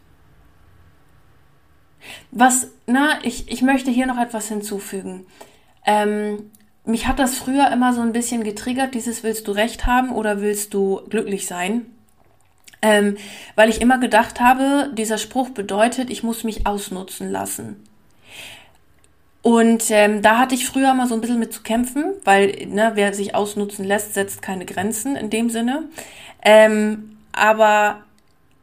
Was, 2.32 2.68
na, 2.88 3.20
ich, 3.24 3.52
ich 3.52 3.62
möchte 3.62 3.92
hier 3.92 4.06
noch 4.06 4.20
etwas 4.20 4.48
hinzufügen. 4.48 5.26
Ähm, 5.86 6.52
mich 6.86 7.08
hat 7.08 7.20
das 7.20 7.36
früher 7.36 7.72
immer 7.72 7.94
so 7.94 8.02
ein 8.02 8.14
bisschen 8.14 8.44
getriggert, 8.44 8.94
dieses 8.94 9.24
willst 9.24 9.48
du 9.48 9.52
recht 9.52 9.86
haben 9.86 10.12
oder 10.12 10.42
willst 10.42 10.74
du 10.74 11.02
glücklich 11.10 11.48
sein? 11.48 11.86
Ähm, 12.82 13.18
weil 13.56 13.70
ich 13.70 13.82
immer 13.82 13.98
gedacht 13.98 14.40
habe, 14.40 14.92
dieser 14.94 15.18
Spruch 15.18 15.50
bedeutet, 15.50 16.12
ich 16.12 16.22
muss 16.22 16.44
mich 16.44 16.68
ausnutzen 16.68 17.32
lassen. 17.32 17.84
Und 19.42 19.92
ähm, 19.92 20.22
da 20.22 20.40
hatte 20.40 20.56
ich 20.56 20.66
früher 20.66 20.94
mal 20.94 21.08
so 21.08 21.14
ein 21.14 21.22
bisschen 21.22 21.40
mit 21.40 21.54
zu 21.54 21.62
kämpfen, 21.62 22.14
weil 22.24 22.68
ne, 22.68 22.92
wer 22.96 23.14
sich 23.14 23.36
ausnutzen 23.36 23.86
lässt, 23.86 24.14
setzt 24.14 24.42
keine 24.42 24.66
Grenzen 24.66 25.16
in 25.16 25.30
dem 25.30 25.50
Sinne. 25.50 25.84
Ähm, 26.44 27.18
aber 27.32 28.05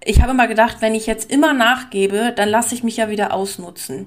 ich 0.04 0.20
habe 0.20 0.32
immer 0.32 0.48
gedacht, 0.48 0.78
wenn 0.80 0.94
ich 0.94 1.06
jetzt 1.06 1.30
immer 1.30 1.52
nachgebe, 1.52 2.32
dann 2.34 2.48
lasse 2.48 2.74
ich 2.74 2.82
mich 2.82 2.96
ja 2.96 3.08
wieder 3.08 3.32
ausnutzen. 3.32 4.06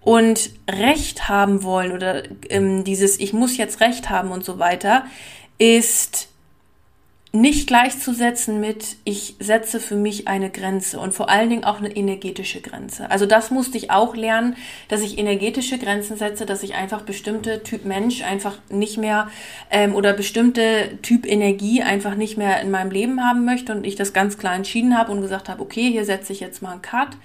Und 0.00 0.50
Recht 0.70 1.28
haben 1.28 1.62
wollen 1.62 1.92
oder 1.92 2.24
ähm, 2.50 2.84
dieses 2.84 3.18
Ich 3.18 3.32
muss 3.32 3.56
jetzt 3.56 3.80
Recht 3.80 4.10
haben 4.10 4.30
und 4.30 4.44
so 4.44 4.58
weiter, 4.58 5.04
ist 5.58 6.28
nicht 7.34 7.66
gleichzusetzen 7.66 8.60
mit, 8.60 8.96
ich 9.02 9.34
setze 9.40 9.80
für 9.80 9.96
mich 9.96 10.28
eine 10.28 10.50
Grenze 10.50 11.00
und 11.00 11.12
vor 11.14 11.28
allen 11.28 11.50
Dingen 11.50 11.64
auch 11.64 11.78
eine 11.78 11.90
energetische 11.90 12.60
Grenze. 12.60 13.10
Also 13.10 13.26
das 13.26 13.50
musste 13.50 13.76
ich 13.76 13.90
auch 13.90 14.14
lernen, 14.14 14.56
dass 14.86 15.00
ich 15.00 15.18
energetische 15.18 15.78
Grenzen 15.78 16.16
setze, 16.16 16.46
dass 16.46 16.62
ich 16.62 16.74
einfach 16.74 17.02
bestimmte 17.02 17.64
Typ 17.64 17.86
Mensch 17.86 18.22
einfach 18.22 18.58
nicht 18.70 18.98
mehr 18.98 19.28
ähm, 19.72 19.96
oder 19.96 20.12
bestimmte 20.12 20.96
Typ 21.02 21.26
Energie 21.26 21.82
einfach 21.82 22.14
nicht 22.14 22.38
mehr 22.38 22.60
in 22.60 22.70
meinem 22.70 22.92
Leben 22.92 23.20
haben 23.20 23.44
möchte 23.44 23.74
und 23.74 23.84
ich 23.84 23.96
das 23.96 24.12
ganz 24.12 24.38
klar 24.38 24.54
entschieden 24.54 24.96
habe 24.96 25.10
und 25.10 25.20
gesagt 25.20 25.48
habe, 25.48 25.60
okay, 25.60 25.90
hier 25.90 26.04
setze 26.04 26.32
ich 26.32 26.38
jetzt 26.38 26.62
mal 26.62 26.70
einen 26.70 26.82
Cut. 26.82 27.16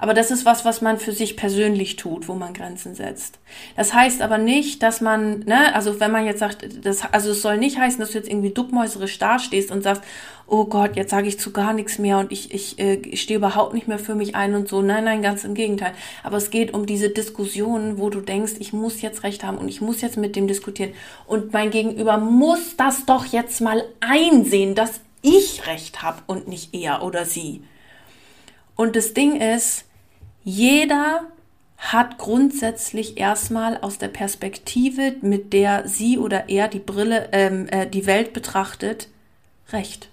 Aber 0.00 0.14
das 0.14 0.30
ist 0.30 0.46
was, 0.46 0.64
was 0.64 0.80
man 0.80 0.98
für 0.98 1.12
sich 1.12 1.36
persönlich 1.36 1.96
tut, 1.96 2.26
wo 2.26 2.34
man 2.34 2.54
Grenzen 2.54 2.94
setzt. 2.94 3.38
Das 3.76 3.92
heißt 3.92 4.22
aber 4.22 4.38
nicht, 4.38 4.82
dass 4.82 5.02
man, 5.02 5.40
ne, 5.40 5.74
also 5.74 6.00
wenn 6.00 6.10
man 6.10 6.24
jetzt 6.24 6.38
sagt, 6.38 6.66
das, 6.84 7.02
also 7.12 7.32
es 7.32 7.42
soll 7.42 7.58
nicht 7.58 7.78
heißen, 7.78 8.00
dass 8.00 8.12
du 8.12 8.18
jetzt 8.18 8.28
irgendwie 8.28 8.50
duckmäuserisch 8.50 9.18
dastehst 9.18 9.70
und 9.70 9.82
sagst, 9.82 10.02
oh 10.46 10.64
Gott, 10.64 10.96
jetzt 10.96 11.10
sage 11.10 11.28
ich 11.28 11.38
zu 11.38 11.52
gar 11.52 11.74
nichts 11.74 11.98
mehr 11.98 12.18
und 12.18 12.32
ich, 12.32 12.52
ich, 12.54 12.78
äh, 12.78 12.94
ich 12.94 13.20
stehe 13.20 13.36
überhaupt 13.36 13.74
nicht 13.74 13.88
mehr 13.88 13.98
für 13.98 14.14
mich 14.14 14.34
ein 14.34 14.54
und 14.54 14.68
so. 14.68 14.80
Nein, 14.80 15.04
nein, 15.04 15.20
ganz 15.20 15.44
im 15.44 15.54
Gegenteil. 15.54 15.92
Aber 16.22 16.38
es 16.38 16.50
geht 16.50 16.72
um 16.72 16.86
diese 16.86 17.10
Diskussionen, 17.10 17.98
wo 17.98 18.08
du 18.08 18.22
denkst, 18.22 18.54
ich 18.58 18.72
muss 18.72 19.02
jetzt 19.02 19.22
recht 19.22 19.44
haben 19.44 19.58
und 19.58 19.68
ich 19.68 19.82
muss 19.82 20.00
jetzt 20.00 20.16
mit 20.16 20.34
dem 20.34 20.48
diskutieren. 20.48 20.92
Und 21.26 21.52
mein 21.52 21.70
Gegenüber 21.70 22.16
muss 22.16 22.74
das 22.76 23.04
doch 23.04 23.26
jetzt 23.26 23.60
mal 23.60 23.84
einsehen, 24.00 24.74
dass 24.74 25.00
ich 25.20 25.66
recht 25.66 26.02
habe 26.02 26.22
und 26.26 26.48
nicht 26.48 26.74
er 26.74 27.02
oder 27.02 27.26
sie. 27.26 27.62
Und 28.76 28.96
das 28.96 29.12
Ding 29.12 29.36
ist, 29.38 29.84
jeder 30.44 31.26
hat 31.80 32.18
grundsätzlich 32.18 33.18
erstmal 33.18 33.78
aus 33.78 33.98
der 33.98 34.08
Perspektive, 34.08 35.16
mit 35.22 35.52
der 35.52 35.88
sie 35.88 36.18
oder 36.18 36.48
er 36.48 36.68
die 36.68 36.78
Brille, 36.78 37.30
ähm, 37.32 37.66
äh, 37.68 37.86
die 37.86 38.06
Welt 38.06 38.32
betrachtet, 38.32 39.08
recht. 39.72 40.10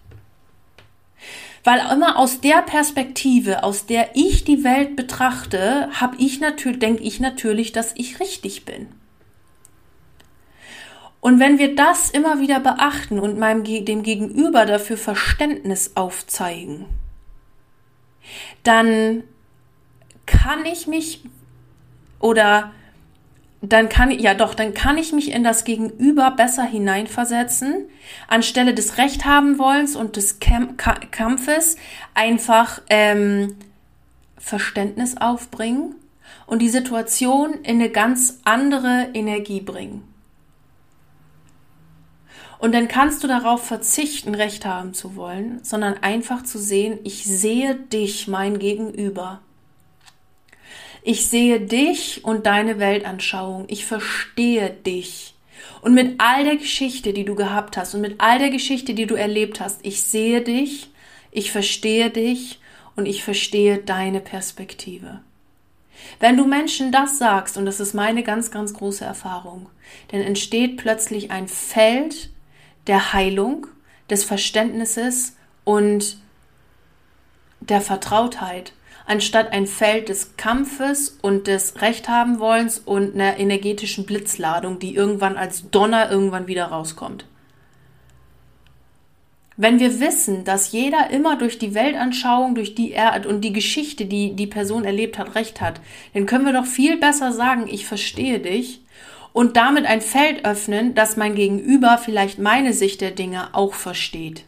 Weil 1.64 1.82
immer 1.92 2.18
aus 2.18 2.40
der 2.40 2.62
Perspektive, 2.62 3.64
aus 3.64 3.86
der 3.86 4.16
ich 4.16 4.46
die 4.46 4.64
Welt 4.64 4.96
betrachte, 4.96 5.90
habe 5.92 6.16
ich 6.18 6.40
natürlich, 6.40 6.80
denke 6.80 7.04
ich 7.04 7.20
natürlich, 7.20 7.74
dass 7.74 7.94
ich 7.96 8.22
richtig 8.22 8.64
bin. 8.64 8.88
Und 11.20 11.42
wenn 11.42 11.58
wir 11.60 11.76
das 11.76 12.10
immer 12.10 12.40
wieder 12.40 12.62
beachten 12.62 13.20
und 13.20 13.38
meinem 13.38 13.66
dem 13.66 14.04
Gegenüber 14.04 14.66
dafür 14.66 14.98
Verständnis 14.98 15.92
aufzeigen, 15.96 16.86
dann 18.64 19.24
kann 20.28 20.66
ich 20.66 20.86
mich 20.86 21.24
oder 22.20 22.72
dann 23.62 23.90
kann 23.90 24.12
ja 24.12 24.36
doch, 24.36 24.54
dann 24.54 24.76
kann 24.76 24.98
ich 24.98 25.14
mich 25.14 25.32
in 25.32 25.44
das 25.44 25.64
Gegenüber 25.64 26.30
besser 26.32 26.64
hineinversetzen, 26.64 27.90
anstelle 28.28 28.76
des 28.76 29.00
Recht 29.00 29.26
haben 29.26 29.58
wollens 29.58 29.96
und 29.96 30.16
des 30.16 30.38
Kampfes 30.40 31.78
einfach 32.14 32.82
ähm, 32.90 33.56
Verständnis 34.38 35.18
aufbringen 35.18 35.96
und 36.46 36.62
die 36.62 36.70
Situation 36.70 37.54
in 37.64 37.80
eine 37.80 37.90
ganz 37.90 38.40
andere 38.44 39.10
Energie 39.14 39.62
bringen. 39.62 40.04
Und 42.60 42.74
dann 42.74 42.88
kannst 42.88 43.24
du 43.24 43.28
darauf 43.28 43.64
verzichten, 43.66 44.34
Recht 44.34 44.66
haben 44.66 44.94
zu 44.94 45.16
wollen, 45.16 45.60
sondern 45.64 45.96
einfach 46.02 46.44
zu 46.44 46.58
sehen, 46.58 47.00
ich 47.04 47.24
sehe 47.26 47.76
dich, 47.76 48.28
mein 48.28 48.58
Gegenüber. 48.58 49.42
Ich 51.04 51.28
sehe 51.28 51.60
dich 51.60 52.24
und 52.26 52.46
deine 52.46 52.80
Weltanschauung. 52.80 53.66
Ich 53.68 53.86
verstehe 53.86 54.72
dich. 54.72 55.36
Und 55.82 55.94
mit 55.94 56.20
all 56.20 56.44
der 56.44 56.58
Geschichte, 56.58 57.14
die 57.14 57.26
du 57.26 57.36
gehabt 57.36 57.78
hast 57.78 57.94
und 57.94 58.02
mit 58.02 58.16
all 58.20 58.40
der 58.40 58.50
Geschichte, 58.50 58.94
die 58.94 59.06
du 59.06 59.16
erlebt 59.16 59.60
hast, 59.60 59.80
ich 59.84 60.02
sehe 60.04 60.42
dich, 60.42 60.90
ich 61.32 61.52
verstehe 61.52 62.10
dich 62.10 62.60
und 62.96 63.06
ich 63.06 63.24
verstehe 63.24 63.78
deine 63.78 64.20
Perspektive. 64.20 65.22
Wenn 66.20 66.38
du 66.38 66.46
Menschen 66.46 66.92
das 66.92 67.18
sagst, 67.18 67.58
und 67.58 67.66
das 67.66 67.80
ist 67.80 67.94
meine 67.94 68.24
ganz, 68.24 68.52
ganz 68.52 68.74
große 68.74 69.06
Erfahrung, 69.06 69.70
dann 70.10 70.22
entsteht 70.22 70.78
plötzlich 70.78 71.32
ein 71.32 71.48
Feld 71.48 72.30
der 72.88 73.14
Heilung, 73.14 73.68
des 74.10 74.24
Verständnisses 74.24 75.36
und 75.64 76.18
der 77.60 77.82
Vertrautheit 77.82 78.74
anstatt 79.08 79.54
ein 79.54 79.66
Feld 79.66 80.10
des 80.10 80.36
Kampfes 80.38 81.18
und 81.22 81.48
des 81.48 81.82
Rechthabenwollens 81.82 82.80
und 82.80 83.16
einer 83.16 83.40
energetischen 83.40 84.06
Blitzladung, 84.06 84.80
die 84.80 84.94
irgendwann 84.94 85.38
als 85.38 85.72
Donner 85.72 86.12
irgendwann 86.12 86.48
wieder 86.48 86.66
rauskommt. 86.66 87.26
Wenn 89.56 89.80
wir 89.80 90.00
wissen, 90.00 90.44
dass 90.44 90.72
jeder 90.72 91.10
immer 91.10 91.36
durch 91.36 91.58
die 91.58 91.74
Weltanschauung, 91.74 92.54
durch 92.54 92.76
die 92.76 92.92
er 92.92 93.28
und 93.28 93.42
die 93.42 93.54
Geschichte, 93.54 94.06
die 94.06 94.36
die 94.36 94.46
Person 94.46 94.86
erlebt 94.86 95.18
hat, 95.18 95.34
recht 95.34 95.62
hat, 95.62 95.82
dann 96.14 96.28
können 96.28 96.46
wir 96.46 96.54
doch 96.54 96.68
viel 96.68 96.98
besser 96.98 97.32
sagen, 97.32 97.68
ich 97.68 97.88
verstehe 97.88 98.40
dich 98.40 98.82
und 99.34 99.56
damit 99.58 99.86
ein 99.86 100.02
Feld 100.02 100.46
öffnen, 100.46 100.94
dass 100.96 101.18
mein 101.18 101.34
Gegenüber 101.34 101.98
vielleicht 101.98 102.40
meine 102.40 102.74
Sicht 102.74 103.02
der 103.02 103.12
Dinge 103.12 103.56
auch 103.56 103.74
versteht. 103.74 104.44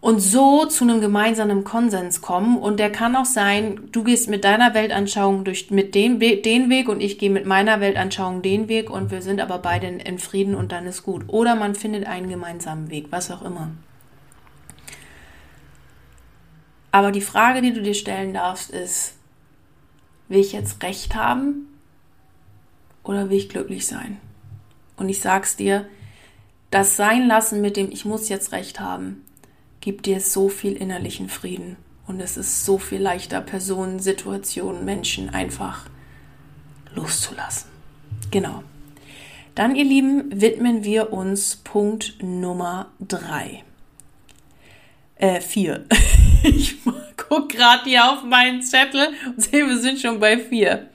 Und 0.00 0.20
so 0.20 0.64
zu 0.64 0.84
einem 0.84 1.00
gemeinsamen 1.00 1.62
Konsens 1.62 2.22
kommen. 2.22 2.56
Und 2.56 2.80
der 2.80 2.90
kann 2.90 3.16
auch 3.16 3.26
sein, 3.26 3.88
du 3.92 4.02
gehst 4.02 4.30
mit 4.30 4.44
deiner 4.44 4.72
Weltanschauung 4.72 5.44
durch 5.44 5.70
mit 5.70 5.94
dem 5.94 6.18
den 6.18 6.70
Weg 6.70 6.88
und 6.88 7.00
ich 7.00 7.18
gehe 7.18 7.30
mit 7.30 7.44
meiner 7.44 7.80
Weltanschauung 7.80 8.40
den 8.42 8.68
Weg 8.68 8.90
und 8.90 9.10
wir 9.10 9.20
sind 9.20 9.40
aber 9.40 9.58
beide 9.58 9.86
in 9.86 10.18
Frieden 10.18 10.54
und 10.54 10.72
dann 10.72 10.86
ist 10.86 11.02
gut. 11.02 11.24
Oder 11.28 11.54
man 11.54 11.74
findet 11.74 12.06
einen 12.06 12.30
gemeinsamen 12.30 12.90
Weg, 12.90 13.08
was 13.10 13.30
auch 13.30 13.42
immer. 13.42 13.70
Aber 16.92 17.12
die 17.12 17.20
Frage, 17.20 17.60
die 17.60 17.72
du 17.72 17.82
dir 17.82 17.94
stellen 17.94 18.32
darfst, 18.32 18.70
ist, 18.70 19.14
will 20.28 20.40
ich 20.40 20.52
jetzt 20.52 20.82
Recht 20.82 21.14
haben 21.14 21.68
oder 23.04 23.30
will 23.30 23.36
ich 23.36 23.48
glücklich 23.48 23.86
sein? 23.86 24.18
Und 24.96 25.08
ich 25.08 25.20
sag's 25.20 25.56
dir, 25.56 25.86
das 26.70 26.96
Sein 26.96 27.26
lassen 27.26 27.60
mit 27.60 27.76
dem 27.76 27.90
Ich 27.90 28.04
muss 28.04 28.28
jetzt 28.28 28.52
Recht 28.52 28.80
haben, 28.80 29.24
gibt 29.80 30.06
dir 30.06 30.20
so 30.20 30.48
viel 30.48 30.74
innerlichen 30.74 31.28
Frieden. 31.28 31.76
Und 32.06 32.20
es 32.20 32.36
ist 32.36 32.64
so 32.64 32.78
viel 32.78 33.00
leichter, 33.00 33.40
Personen, 33.40 34.00
Situationen, 34.00 34.84
Menschen 34.84 35.30
einfach 35.30 35.86
loszulassen. 36.94 37.70
Genau. 38.30 38.62
Dann, 39.54 39.76
ihr 39.76 39.84
Lieben, 39.84 40.40
widmen 40.40 40.84
wir 40.84 41.12
uns 41.12 41.56
Punkt 41.56 42.22
Nummer 42.22 42.90
drei. 43.00 43.64
Äh, 45.16 45.40
vier. 45.40 45.84
ich 46.42 46.76
gucke 47.16 47.56
gerade 47.56 47.84
hier 47.84 48.10
auf 48.10 48.24
meinen 48.24 48.62
Zettel 48.62 49.08
und 49.26 49.40
sehe, 49.42 49.66
wir 49.66 49.78
sind 49.78 50.00
schon 50.00 50.18
bei 50.18 50.38
vier. 50.38 50.88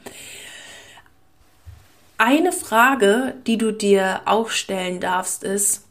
Eine 2.18 2.52
Frage, 2.52 3.36
die 3.46 3.58
du 3.58 3.72
dir 3.72 4.22
auch 4.26 4.50
stellen 4.50 5.00
darfst, 5.00 5.44
ist, 5.44 5.85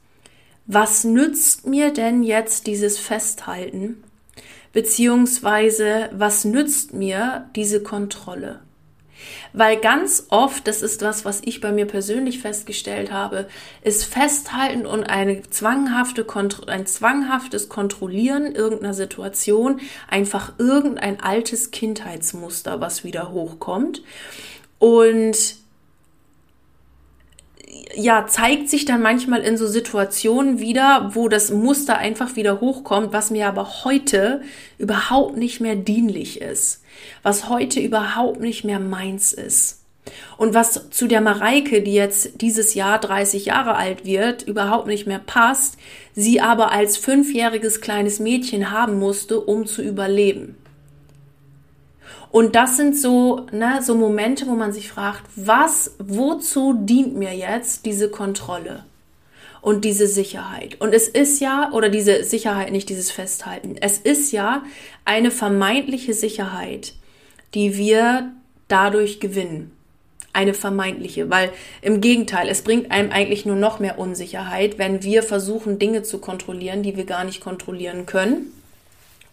was 0.66 1.04
nützt 1.04 1.66
mir 1.66 1.92
denn 1.92 2.22
jetzt 2.22 2.66
dieses 2.66 2.98
Festhalten? 2.98 4.02
Beziehungsweise, 4.72 6.10
was 6.12 6.44
nützt 6.44 6.94
mir 6.94 7.48
diese 7.54 7.82
Kontrolle? 7.82 8.60
Weil 9.52 9.76
ganz 9.78 10.26
oft, 10.28 10.66
das 10.66 10.82
ist 10.82 11.02
was, 11.02 11.24
was 11.24 11.40
ich 11.44 11.60
bei 11.60 11.70
mir 11.72 11.86
persönlich 11.86 12.40
festgestellt 12.40 13.12
habe, 13.12 13.46
ist 13.82 14.04
Festhalten 14.04 14.86
und 14.86 15.04
eine 15.04 15.42
zwanghafte, 15.48 16.26
ein 16.66 16.86
zwanghaftes 16.86 17.68
Kontrollieren 17.68 18.54
irgendeiner 18.54 18.94
Situation 18.94 19.80
einfach 20.08 20.54
irgendein 20.58 21.20
altes 21.20 21.70
Kindheitsmuster, 21.70 22.80
was 22.80 23.04
wieder 23.04 23.30
hochkommt. 23.30 24.02
Und 24.78 25.56
ja, 27.96 28.26
zeigt 28.26 28.68
sich 28.68 28.84
dann 28.84 29.02
manchmal 29.02 29.42
in 29.42 29.56
so 29.56 29.66
Situationen 29.66 30.58
wieder, 30.60 31.10
wo 31.14 31.28
das 31.28 31.50
Muster 31.50 31.98
einfach 31.98 32.36
wieder 32.36 32.60
hochkommt, 32.60 33.12
was 33.12 33.30
mir 33.30 33.48
aber 33.48 33.84
heute 33.84 34.42
überhaupt 34.78 35.36
nicht 35.36 35.60
mehr 35.60 35.76
dienlich 35.76 36.40
ist, 36.40 36.82
was 37.22 37.48
heute 37.48 37.80
überhaupt 37.80 38.40
nicht 38.40 38.64
mehr 38.64 38.80
meins 38.80 39.32
ist. 39.32 39.80
Und 40.36 40.52
was 40.52 40.90
zu 40.90 41.06
der 41.06 41.22
Mareike, 41.22 41.80
die 41.80 41.94
jetzt 41.94 42.42
dieses 42.42 42.74
Jahr 42.74 42.98
30 42.98 43.46
Jahre 43.46 43.76
alt 43.76 44.04
wird, 44.04 44.42
überhaupt 44.42 44.86
nicht 44.86 45.06
mehr 45.06 45.18
passt, 45.18 45.78
sie 46.14 46.40
aber 46.40 46.72
als 46.72 46.98
fünfjähriges 46.98 47.80
kleines 47.80 48.20
Mädchen 48.20 48.70
haben 48.70 48.98
musste, 48.98 49.40
um 49.40 49.66
zu 49.66 49.82
überleben. 49.82 50.56
Und 52.34 52.56
das 52.56 52.76
sind 52.76 52.98
so, 52.98 53.46
ne, 53.52 53.78
so 53.80 53.94
Momente, 53.94 54.48
wo 54.48 54.56
man 54.56 54.72
sich 54.72 54.88
fragt, 54.88 55.22
was, 55.36 55.94
wozu 56.00 56.74
dient 56.76 57.14
mir 57.14 57.32
jetzt 57.32 57.86
diese 57.86 58.10
Kontrolle? 58.10 58.84
Und 59.60 59.84
diese 59.84 60.08
Sicherheit. 60.08 60.80
Und 60.80 60.92
es 60.92 61.06
ist 61.06 61.38
ja, 61.38 61.70
oder 61.72 61.88
diese 61.90 62.24
Sicherheit, 62.24 62.72
nicht 62.72 62.88
dieses 62.88 63.12
Festhalten. 63.12 63.76
Es 63.80 63.98
ist 63.98 64.32
ja 64.32 64.64
eine 65.04 65.30
vermeintliche 65.30 66.12
Sicherheit, 66.12 66.94
die 67.54 67.76
wir 67.76 68.32
dadurch 68.66 69.20
gewinnen 69.20 69.70
eine 70.32 70.54
vermeintliche, 70.54 71.30
weil 71.30 71.52
im 71.82 72.00
Gegenteil, 72.00 72.48
es 72.48 72.62
bringt 72.62 72.90
einem 72.90 73.12
eigentlich 73.12 73.46
nur 73.46 73.54
noch 73.54 73.78
mehr 73.78 73.96
Unsicherheit, 73.96 74.76
wenn 74.76 75.04
wir 75.04 75.22
versuchen, 75.22 75.78
Dinge 75.78 76.02
zu 76.02 76.18
kontrollieren, 76.18 76.82
die 76.82 76.96
wir 76.96 77.04
gar 77.04 77.22
nicht 77.22 77.40
kontrollieren 77.40 78.06
können 78.06 78.50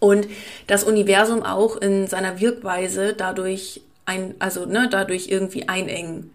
und 0.01 0.27
das 0.65 0.83
Universum 0.83 1.43
auch 1.43 1.77
in 1.77 2.07
seiner 2.07 2.39
Wirkweise 2.41 3.13
dadurch 3.13 3.81
ein, 4.05 4.33
also 4.39 4.65
ne, 4.65 4.89
dadurch 4.89 5.29
irgendwie 5.29 5.69
einengen. 5.69 6.31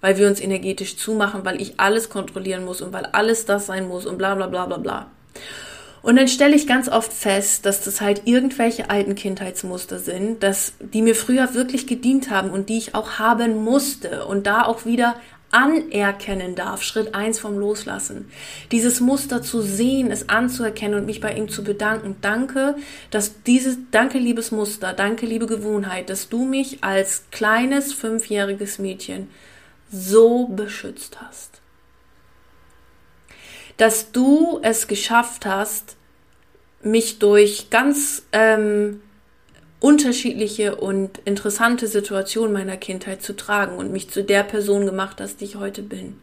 Weil 0.00 0.16
wir 0.16 0.28
uns 0.28 0.40
energetisch 0.40 0.96
zumachen, 0.96 1.44
weil 1.44 1.60
ich 1.60 1.78
alles 1.78 2.08
kontrollieren 2.08 2.64
muss 2.64 2.80
und 2.80 2.92
weil 2.92 3.04
alles 3.06 3.44
das 3.44 3.66
sein 3.66 3.88
muss 3.88 4.06
und 4.06 4.16
bla 4.16 4.36
bla 4.36 4.46
bla 4.46 4.64
bla 4.64 4.78
bla. 4.78 5.10
Und 6.02 6.16
dann 6.16 6.28
stelle 6.28 6.54
ich 6.54 6.68
ganz 6.68 6.88
oft 6.88 7.12
fest, 7.12 7.66
dass 7.66 7.82
das 7.82 8.00
halt 8.00 8.22
irgendwelche 8.26 8.88
alten 8.88 9.16
Kindheitsmuster 9.16 9.98
sind, 9.98 10.42
dass 10.44 10.74
die 10.78 11.02
mir 11.02 11.16
früher 11.16 11.52
wirklich 11.52 11.88
gedient 11.88 12.30
haben 12.30 12.50
und 12.50 12.68
die 12.68 12.78
ich 12.78 12.94
auch 12.94 13.18
haben 13.18 13.62
musste 13.64 14.24
und 14.24 14.46
da 14.46 14.62
auch 14.64 14.86
wieder 14.86 15.16
anerkennen 15.50 16.54
darf. 16.54 16.82
Schritt 16.82 17.14
eins 17.14 17.38
vom 17.38 17.58
Loslassen. 17.58 18.30
Dieses 18.70 19.00
Muster 19.00 19.42
zu 19.42 19.60
sehen, 19.60 20.10
es 20.10 20.28
anzuerkennen 20.28 20.98
und 20.98 21.06
mich 21.06 21.20
bei 21.20 21.34
ihm 21.34 21.48
zu 21.48 21.64
bedanken. 21.64 22.16
Danke, 22.20 22.76
dass 23.10 23.42
dieses, 23.42 23.76
danke 23.90 24.18
liebes 24.18 24.52
Muster, 24.52 24.92
danke 24.92 25.26
liebe 25.26 25.46
Gewohnheit, 25.46 26.10
dass 26.10 26.28
du 26.28 26.44
mich 26.44 26.82
als 26.82 27.24
kleines 27.30 27.92
fünfjähriges 27.92 28.78
Mädchen 28.78 29.28
so 29.90 30.46
beschützt 30.46 31.20
hast. 31.20 31.60
Dass 33.76 34.12
du 34.12 34.60
es 34.62 34.86
geschafft 34.86 35.46
hast, 35.46 35.96
mich 36.82 37.18
durch 37.18 37.70
ganz 37.70 38.22
ähm, 38.32 39.02
unterschiedliche 39.80 40.76
und 40.76 41.18
interessante 41.24 41.86
Situationen 41.86 42.52
meiner 42.52 42.76
Kindheit 42.76 43.22
zu 43.22 43.34
tragen 43.34 43.76
und 43.76 43.90
mich 43.90 44.10
zu 44.10 44.22
der 44.22 44.44
Person 44.44 44.86
gemacht 44.86 45.20
die 45.40 45.44
ich 45.44 45.56
heute 45.56 45.82
bin. 45.82 46.20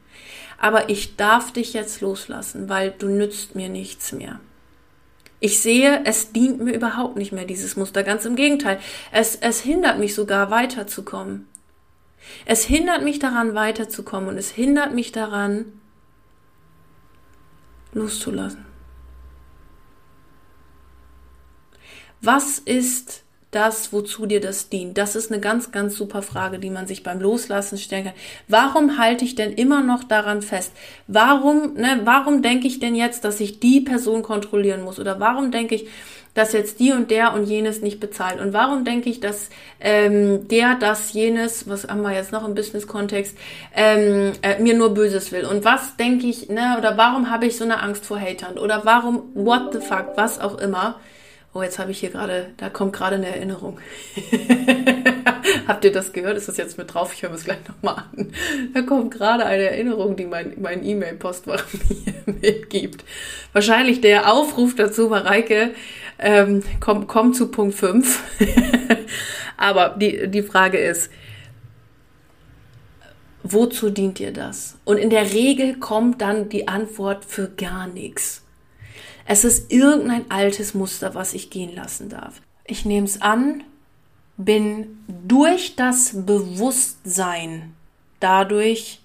Aber 0.59 0.89
ich 0.89 1.15
darf 1.17 1.51
dich 1.51 1.73
jetzt 1.73 2.01
loslassen, 2.01 2.69
weil 2.69 2.93
du 2.97 3.07
nützt 3.07 3.55
mir 3.55 3.69
nichts 3.69 4.11
mehr. 4.11 4.39
Ich 5.39 5.59
sehe, 5.59 6.03
es 6.05 6.31
dient 6.31 6.61
mir 6.61 6.73
überhaupt 6.73 7.15
nicht 7.15 7.31
mehr, 7.31 7.45
dieses 7.45 7.75
Muster. 7.75 8.03
Ganz 8.03 8.25
im 8.25 8.35
Gegenteil. 8.35 8.79
Es, 9.11 9.35
es 9.35 9.61
hindert 9.61 9.99
mich 9.99 10.15
sogar 10.15 10.49
weiterzukommen. 10.49 11.47
Es 12.45 12.63
hindert 12.63 13.03
mich 13.03 13.19
daran, 13.19 13.53
weiterzukommen 13.53 14.29
und 14.29 14.37
es 14.37 14.49
hindert 14.49 14.93
mich 14.93 15.11
daran, 15.11 15.79
loszulassen. 17.93 18.65
Was 22.21 22.57
ist 22.57 23.23
das, 23.57 23.91
wozu 23.91 24.27
dir 24.27 24.39
das 24.39 24.69
dient? 24.69 24.99
Das 24.99 25.15
ist 25.15 25.31
eine 25.31 25.41
ganz, 25.41 25.71
ganz 25.71 25.95
super 25.95 26.21
Frage, 26.21 26.59
die 26.59 26.69
man 26.69 26.85
sich 26.85 27.01
beim 27.01 27.19
Loslassen 27.19 27.79
stellen 27.79 28.05
kann. 28.05 28.13
Warum 28.47 28.99
halte 28.99 29.25
ich 29.25 29.33
denn 29.33 29.51
immer 29.51 29.81
noch 29.81 30.03
daran 30.03 30.43
fest? 30.43 30.73
Warum, 31.07 31.73
ne, 31.73 32.01
warum 32.03 32.43
denke 32.43 32.67
ich 32.67 32.79
denn 32.79 32.93
jetzt, 32.93 33.25
dass 33.25 33.39
ich 33.39 33.59
die 33.59 33.81
Person 33.81 34.21
kontrollieren 34.21 34.83
muss? 34.83 34.99
Oder 34.99 35.19
warum 35.19 35.49
denke 35.49 35.73
ich, 35.73 35.87
dass 36.35 36.53
jetzt 36.53 36.79
die 36.79 36.91
und 36.91 37.09
der 37.09 37.33
und 37.33 37.45
jenes 37.45 37.81
nicht 37.81 37.99
bezahlt? 37.99 38.39
Und 38.39 38.53
warum 38.53 38.85
denke 38.85 39.09
ich, 39.09 39.21
dass 39.21 39.49
ähm, 39.79 40.47
der, 40.49 40.75
das, 40.75 41.13
jenes, 41.13 41.67
was 41.67 41.87
haben 41.87 42.03
wir 42.03 42.13
jetzt 42.13 42.31
noch 42.31 42.47
im 42.47 42.53
Business-Kontext, 42.53 43.35
ähm, 43.75 44.33
äh, 44.43 44.61
mir 44.61 44.75
nur 44.75 44.93
Böses 44.93 45.31
will? 45.31 45.45
Und 45.45 45.65
was 45.65 45.97
denke 45.97 46.27
ich, 46.27 46.47
ne, 46.49 46.75
oder 46.77 46.95
warum 46.95 47.31
habe 47.31 47.47
ich 47.47 47.57
so 47.57 47.63
eine 47.63 47.81
Angst 47.81 48.05
vor 48.05 48.19
Hatern? 48.19 48.59
Oder 48.59 48.85
warum, 48.85 49.23
what 49.33 49.73
the 49.73 49.79
fuck, 49.79 50.11
was 50.15 50.39
auch 50.39 50.59
immer? 50.59 50.99
Oh, 51.57 51.63
jetzt 51.63 51.79
habe 51.79 51.89
ich 51.89 51.99
hier 52.01 52.11
gerade, 52.11 52.49
da 52.57 52.69
kommt 52.69 52.93
gerade 52.93 53.15
eine 53.15 53.29
Erinnerung. 53.29 53.79
Habt 55.67 55.85
ihr 55.85 55.91
das 55.91 56.13
gehört? 56.13 56.37
Ist 56.37 56.47
das 56.47 56.57
jetzt 56.57 56.77
mit 56.77 56.93
drauf? 56.93 57.11
Ich 57.15 57.23
höre 57.23 57.33
es 57.33 57.45
gleich 57.45 57.57
nochmal 57.67 58.03
an. 58.15 58.31
Da 58.75 58.83
kommt 58.83 59.11
gerade 59.11 59.43
eine 59.43 59.63
Erinnerung, 59.63 60.15
die 60.15 60.27
mein, 60.27 60.85
E-Mail-Postfach 60.85 61.65
mir 61.89 62.35
mitgibt. 62.41 63.03
Wahrscheinlich 63.53 64.01
der 64.01 64.31
Aufruf 64.31 64.75
dazu, 64.75 65.07
Mareike, 65.07 65.71
ähm, 66.19 66.61
komm, 66.79 67.07
komm 67.07 67.33
zu 67.33 67.49
Punkt 67.49 67.73
5. 67.73 68.21
Aber 69.57 69.95
die, 69.97 70.27
die 70.27 70.43
Frage 70.43 70.77
ist, 70.77 71.09
wozu 73.41 73.89
dient 73.89 74.19
dir 74.19 74.31
das? 74.31 74.77
Und 74.85 74.97
in 74.97 75.09
der 75.09 75.33
Regel 75.33 75.77
kommt 75.79 76.21
dann 76.21 76.49
die 76.49 76.67
Antwort 76.67 77.25
für 77.25 77.49
gar 77.49 77.87
nichts. 77.87 78.43
Es 79.27 79.43
ist 79.43 79.71
irgendein 79.71 80.31
altes 80.31 80.73
Muster, 80.73 81.13
was 81.13 81.33
ich 81.33 81.49
gehen 81.49 81.75
lassen 81.75 82.09
darf. 82.09 82.41
Ich 82.65 82.85
nehme 82.85 83.05
es 83.05 83.21
an, 83.21 83.63
bin 84.37 85.03
durch 85.07 85.75
das 85.75 86.25
Bewusstsein 86.25 87.73
dadurch 88.21 89.01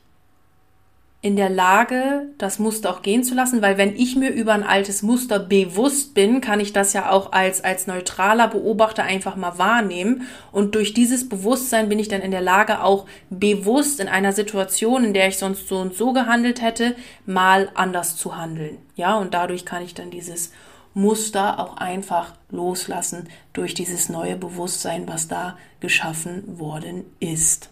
in 1.25 1.37
der 1.37 1.51
Lage, 1.51 2.27
das 2.37 2.59
Muster 2.59 2.91
auch 2.91 3.01
gehen 3.01 3.23
zu 3.23 3.37
lassen, 3.37 3.63
weil 3.63 3.79
wenn 3.79 3.95
ich 3.95 4.17
mir 4.17 4.31
über 4.31 4.55
ein 4.55 4.65
altes 4.65 5.03
Muster 5.03 5.39
bewusst 5.39 6.15
bin, 6.15 6.41
kann 6.41 6.59
ich 6.59 6.73
das 6.73 6.95
ja 6.95 7.11
auch 7.11 7.31
als, 7.31 7.63
als 7.63 7.87
neutraler 7.87 8.49
Beobachter 8.49 9.05
einfach 9.05 9.37
mal 9.37 9.57
wahrnehmen. 9.57 10.27
Und 10.51 10.75
durch 10.75 10.95
dieses 10.95 11.29
Bewusstsein 11.29 11.89
bin 11.89 12.01
ich 12.01 12.09
dann 12.09 12.23
in 12.23 12.33
der 12.33 12.41
Lage, 12.41 12.83
auch 12.83 13.07
bewusst 13.31 14.01
in 14.01 14.09
einer 14.09 14.33
Situation, 14.33 15.05
in 15.05 15.15
der 15.15 15.29
ich 15.29 15.39
sonst 15.39 15.69
so 15.69 15.79
und 15.79 15.95
so 15.95 16.13
gehandelt 16.13 16.61
hätte, 16.61 16.97
mal 17.25 17.71
anders 17.75 18.17
zu 18.17 18.37
handeln. 18.37 18.79
Ja, 18.97 19.17
und 19.17 19.33
dadurch 19.33 19.65
kann 19.65 19.85
ich 19.85 19.95
dann 19.95 20.11
dieses 20.11 20.51
Muster 20.93 21.61
auch 21.61 21.77
einfach 21.77 22.35
loslassen 22.51 23.29
durch 23.53 23.75
dieses 23.75 24.09
neue 24.09 24.35
Bewusstsein, 24.35 25.07
was 25.07 25.29
da 25.29 25.57
geschaffen 25.79 26.59
worden 26.59 27.05
ist. 27.21 27.72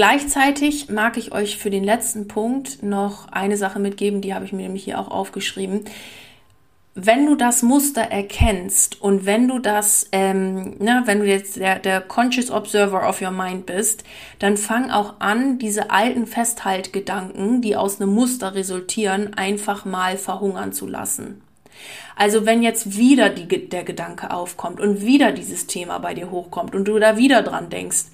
Gleichzeitig 0.00 0.88
mag 0.88 1.18
ich 1.18 1.32
euch 1.32 1.58
für 1.58 1.68
den 1.68 1.84
letzten 1.84 2.26
Punkt 2.26 2.82
noch 2.82 3.28
eine 3.32 3.58
Sache 3.58 3.78
mitgeben, 3.78 4.22
die 4.22 4.32
habe 4.32 4.46
ich 4.46 4.52
mir 4.54 4.62
nämlich 4.62 4.84
hier 4.84 4.98
auch 4.98 5.10
aufgeschrieben. 5.10 5.84
Wenn 6.94 7.26
du 7.26 7.34
das 7.34 7.62
Muster 7.62 8.00
erkennst 8.00 9.02
und 9.02 9.26
wenn 9.26 9.46
du 9.46 9.58
das, 9.58 10.08
ähm, 10.12 10.76
na, 10.78 11.02
wenn 11.04 11.20
du 11.20 11.26
jetzt 11.26 11.56
der, 11.56 11.78
der 11.78 12.00
Conscious 12.00 12.50
Observer 12.50 13.06
of 13.06 13.20
your 13.20 13.30
Mind 13.30 13.66
bist, 13.66 14.02
dann 14.38 14.56
fang 14.56 14.90
auch 14.90 15.16
an, 15.18 15.58
diese 15.58 15.90
alten 15.90 16.26
Festhaltgedanken, 16.26 17.60
die 17.60 17.76
aus 17.76 18.00
einem 18.00 18.14
Muster 18.14 18.54
resultieren, 18.54 19.34
einfach 19.34 19.84
mal 19.84 20.16
verhungern 20.16 20.72
zu 20.72 20.86
lassen. 20.86 21.42
Also 22.16 22.46
wenn 22.46 22.62
jetzt 22.62 22.96
wieder 22.96 23.28
die, 23.28 23.68
der 23.68 23.84
Gedanke 23.84 24.30
aufkommt 24.30 24.80
und 24.80 25.02
wieder 25.02 25.32
dieses 25.32 25.66
Thema 25.66 25.98
bei 25.98 26.14
dir 26.14 26.30
hochkommt 26.30 26.74
und 26.74 26.88
du 26.88 26.98
da 26.98 27.18
wieder 27.18 27.42
dran 27.42 27.68
denkst, 27.68 28.06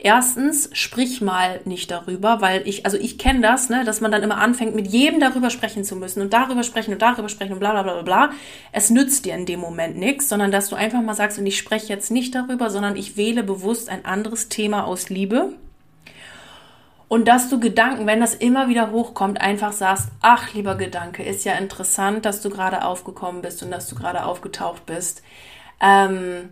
Erstens, 0.00 0.70
sprich 0.74 1.20
mal 1.20 1.60
nicht 1.64 1.90
darüber, 1.90 2.40
weil 2.40 2.62
ich, 2.68 2.84
also 2.84 2.96
ich 2.96 3.18
kenne 3.18 3.40
das, 3.40 3.68
ne, 3.68 3.82
dass 3.84 4.00
man 4.00 4.12
dann 4.12 4.22
immer 4.22 4.38
anfängt, 4.38 4.76
mit 4.76 4.86
jedem 4.86 5.18
darüber 5.18 5.50
sprechen 5.50 5.82
zu 5.82 5.96
müssen 5.96 6.22
und 6.22 6.32
darüber 6.32 6.62
sprechen 6.62 6.92
und 6.92 7.02
darüber 7.02 7.28
sprechen 7.28 7.54
und 7.54 7.58
bla 7.58 7.72
bla 7.72 7.82
bla 7.82 8.02
bla. 8.02 8.30
Es 8.70 8.90
nützt 8.90 9.24
dir 9.24 9.34
in 9.34 9.44
dem 9.44 9.58
Moment 9.58 9.96
nichts, 9.96 10.28
sondern 10.28 10.52
dass 10.52 10.68
du 10.68 10.76
einfach 10.76 11.02
mal 11.02 11.14
sagst, 11.14 11.40
und 11.40 11.46
ich 11.46 11.58
spreche 11.58 11.88
jetzt 11.88 12.12
nicht 12.12 12.32
darüber, 12.32 12.70
sondern 12.70 12.94
ich 12.94 13.16
wähle 13.16 13.42
bewusst 13.42 13.88
ein 13.88 14.04
anderes 14.04 14.48
Thema 14.48 14.84
aus 14.84 15.08
Liebe. 15.08 15.54
Und 17.08 17.26
dass 17.26 17.48
du 17.48 17.58
Gedanken, 17.58 18.06
wenn 18.06 18.20
das 18.20 18.34
immer 18.34 18.68
wieder 18.68 18.92
hochkommt, 18.92 19.40
einfach 19.40 19.72
sagst, 19.72 20.10
ach 20.20 20.54
lieber 20.54 20.76
Gedanke, 20.76 21.24
ist 21.24 21.44
ja 21.44 21.54
interessant, 21.54 22.24
dass 22.24 22.40
du 22.40 22.50
gerade 22.50 22.84
aufgekommen 22.84 23.42
bist 23.42 23.64
und 23.64 23.72
dass 23.72 23.88
du 23.88 23.96
gerade 23.96 24.24
aufgetaucht 24.24 24.86
bist. 24.86 25.22
Ähm, 25.80 26.50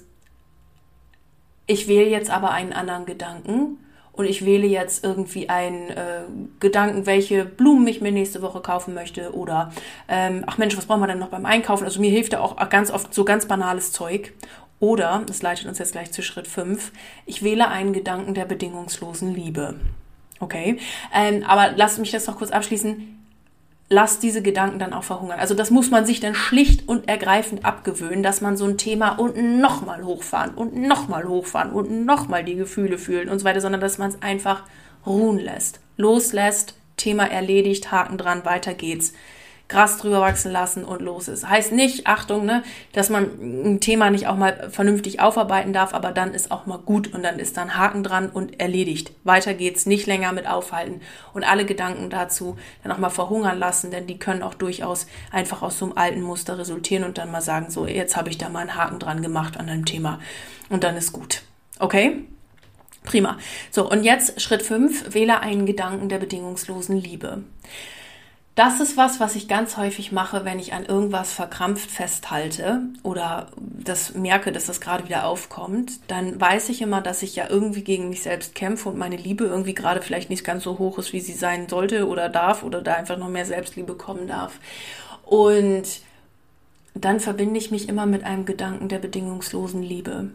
ich 1.66 1.88
wähle 1.88 2.09
jetzt 2.09 2.31
aber 2.31 2.50
einen 2.50 2.72
anderen 2.72 3.07
Gedanken 3.07 3.79
und 4.12 4.24
ich 4.24 4.44
wähle 4.44 4.66
jetzt 4.66 5.05
irgendwie 5.05 5.48
einen 5.48 5.90
äh, 5.90 6.22
Gedanken, 6.59 7.07
welche 7.07 7.44
Blumen 7.44 7.87
ich 7.87 8.00
mir 8.00 8.12
nächste 8.12 8.40
Woche 8.40 8.61
kaufen 8.61 8.94
möchte 8.94 9.35
oder 9.35 9.72
ähm, 10.09 10.44
ach 10.46 10.59
Mensch, 10.59 10.76
was 10.76 10.87
brauchen 10.87 11.00
wir 11.00 11.07
denn 11.07 11.18
noch 11.18 11.29
beim 11.29 11.44
Einkaufen? 11.44 11.85
Also 11.85 12.00
mir 12.00 12.11
hilft 12.11 12.33
ja 12.33 12.40
auch 12.40 12.57
ganz 12.70 12.90
oft 12.90 13.12
so 13.12 13.24
ganz 13.24 13.46
banales 13.46 13.92
Zeug. 13.92 14.33
Oder, 14.79 15.22
das 15.26 15.40
leitet 15.40 15.66
uns 15.66 15.79
jetzt 15.79 15.92
gleich 15.92 16.12
zu 16.12 16.22
Schritt 16.22 16.46
5, 16.46 16.92
ich 17.24 17.42
wähle 17.42 17.68
einen 17.68 17.94
Gedanken 17.94 18.35
der 18.35 18.44
bedingungslosen 18.44 19.35
Liebe. 19.35 19.81
Okay, 20.38 20.79
ähm, 21.14 21.44
aber 21.46 21.72
lasst 21.76 21.98
mich 21.98 22.11
das 22.11 22.26
noch 22.26 22.37
kurz 22.37 22.50
abschließen 22.50 23.15
lasst 23.88 24.22
diese 24.22 24.42
Gedanken 24.42 24.79
dann 24.79 24.92
auch 24.92 25.05
verhungern. 25.05 25.38
Also 25.38 25.55
das 25.55 25.70
muss 25.70 25.90
man 25.90 26.07
sich 26.07 26.20
dann 26.20 26.35
schlicht 26.35 26.88
und 26.88 27.09
ergreifend 27.09 27.64
abgewöhnen, 27.64 28.22
dass 28.22 28.40
man 28.40 28.57
so 28.57 28.64
ein 28.64 28.79
Thema 28.79 29.11
und 29.11 29.37
nochmal 29.61 30.05
hochfahren 30.05 30.55
und 30.55 30.75
nochmal 30.77 31.29
hochfahren 31.29 31.70
und 31.70 32.05
nochmal 32.05 32.44
die 32.44 32.57
Gefühle 32.57 32.99
fühlen 32.99 33.29
und 33.29 33.38
so 33.38 33.44
weiter, 33.44 33.61
sondern 33.61 33.81
dass 33.81 33.99
man 33.99 34.11
es 34.11 34.22
einfach 34.22 34.64
ruhen 35.07 35.38
lässt, 35.38 35.81
loslässt, 35.96 36.75
Thema 36.96 37.31
erledigt, 37.31 37.92
Haken 37.92 38.18
dran, 38.18 38.44
weiter 38.44 38.75
geht's. 38.75 39.12
Gras 39.68 39.98
drüber 39.98 40.20
wachsen 40.20 40.52
lassen 40.52 40.85
und 40.85 41.02
los 41.02 41.26
ist. 41.26 41.48
Heißt 41.48 41.72
nicht, 41.72 42.07
Achtung, 42.07 42.44
ne, 42.44 42.62
dass 42.92 43.11
man 43.11 43.24
ein 43.40 43.81
Thema 43.81 44.11
nicht 44.11 44.29
auch 44.29 44.37
mal 44.37 44.70
vernünftig 44.70 45.20
aufarbeiten 45.20 45.72
darf, 45.72 45.92
aber 45.92 46.12
dann 46.12 46.35
ist 46.35 46.52
auch 46.52 46.66
mal 46.66 46.79
gut 46.79 47.12
und 47.12 47.24
dann 47.24 47.40
ist 47.40 47.57
dann 47.57 47.76
Haken 47.76 48.05
dran 48.05 48.31
und 48.31 48.61
erledigt. 48.61 49.12
Weiter 49.24 49.55
geht's, 49.55 49.85
nicht 49.85 50.07
länger 50.07 50.33
mit 50.33 50.46
aufhalten 50.46 51.00
und 51.35 51.42
alle 51.42 51.64
Gedanken 51.64 52.11
dazu 52.11 52.57
dann 52.85 52.92
auch 52.92 52.98
mal 52.98 53.11
verhungern 53.11 53.59
lassen, 53.59 53.90
denn 53.90 54.07
die 54.07 54.18
können 54.18 54.44
auch 54.44 54.55
durchaus 54.55 55.09
einfach 55.33 55.62
aus 55.62 55.79
so 55.79 55.87
einem 55.87 55.98
alten 55.98 56.22
Muster 56.22 56.59
resultieren 56.59 57.02
und 57.02 57.18
dann 57.18 57.33
mal 57.33 57.42
sagen, 57.42 57.70
so, 57.70 57.87
jetzt 57.87 58.16
habe 58.16 58.31
ich 58.31 58.38
da 58.38 58.48
mal 58.48 58.61
einen 58.61 58.76
Haken 58.76 59.00
dran 59.00 59.20
gemacht 59.20 59.59
an 59.59 59.68
einem 59.68 59.85
Thema 59.85 60.20
und 60.68 60.85
dann 60.85 60.96
ist 60.96 61.12
gut. 61.12 61.42
Okay? 61.81 62.24
Prima. 63.02 63.38
So, 63.70 63.88
und 63.88 64.05
jetzt 64.05 64.40
Schritt 64.40 64.62
5, 64.62 65.14
wähle 65.14 65.40
einen 65.40 65.66
Gedanken 65.66 66.09
der 66.09 66.18
bedingungslosen 66.18 66.96
Liebe. 66.96 67.42
Das 68.57 68.81
ist 68.81 68.97
was, 68.97 69.21
was 69.21 69.37
ich 69.37 69.49
ganz 69.49 69.77
häufig 69.77 70.12
mache, 70.12 70.47
wenn 70.47 70.59
ich 70.59 70.73
an 70.73 70.87
irgendwas 70.87 71.31
verkrampft 71.31 71.90
festhalte 71.90 72.81
oder 73.03 73.49
das 73.59 74.14
merke, 74.14 74.51
dass 74.51 74.64
das 74.64 74.81
gerade 74.81 75.05
wieder 75.05 75.27
aufkommt. 75.27 76.01
Dann 76.09 76.40
weiß 76.40 76.71
ich 76.71 76.81
immer, 76.81 77.03
dass 77.03 77.23
ich 77.23 77.37
ja 77.37 77.51
irgendwie 77.51 77.85
gegen 77.85 78.09
mich 78.09 78.23
selbst 78.23 78.55
kämpfe 78.55 78.88
und 78.88 78.97
meine 78.97 79.19
Liebe 79.19 79.45
irgendwie 79.45 79.75
gerade 79.75 80.01
vielleicht 80.01 80.31
nicht 80.31 80.42
ganz 80.42 80.64
so 80.64 80.79
hoch 80.79 80.97
ist, 80.97 81.12
wie 81.12 81.21
sie 81.21 81.35
sein 81.35 81.69
sollte 81.69 82.09
oder 82.09 82.31
darf 82.31 82.62
oder 82.62 82.81
da 82.81 82.95
einfach 82.95 83.19
noch 83.19 83.29
mehr 83.29 83.45
Selbstliebe 83.45 83.95
kommen 83.95 84.27
darf. 84.27 84.59
Und 85.27 86.01
dann 86.95 87.21
verbinde 87.21 87.59
ich 87.59 87.71
mich 87.71 87.90
immer 87.90 88.07
mit 88.07 88.25
einem 88.25 88.47
Gedanken 88.47 88.88
der 88.88 89.01
bedingungslosen 89.01 89.83
Liebe. 89.83 90.31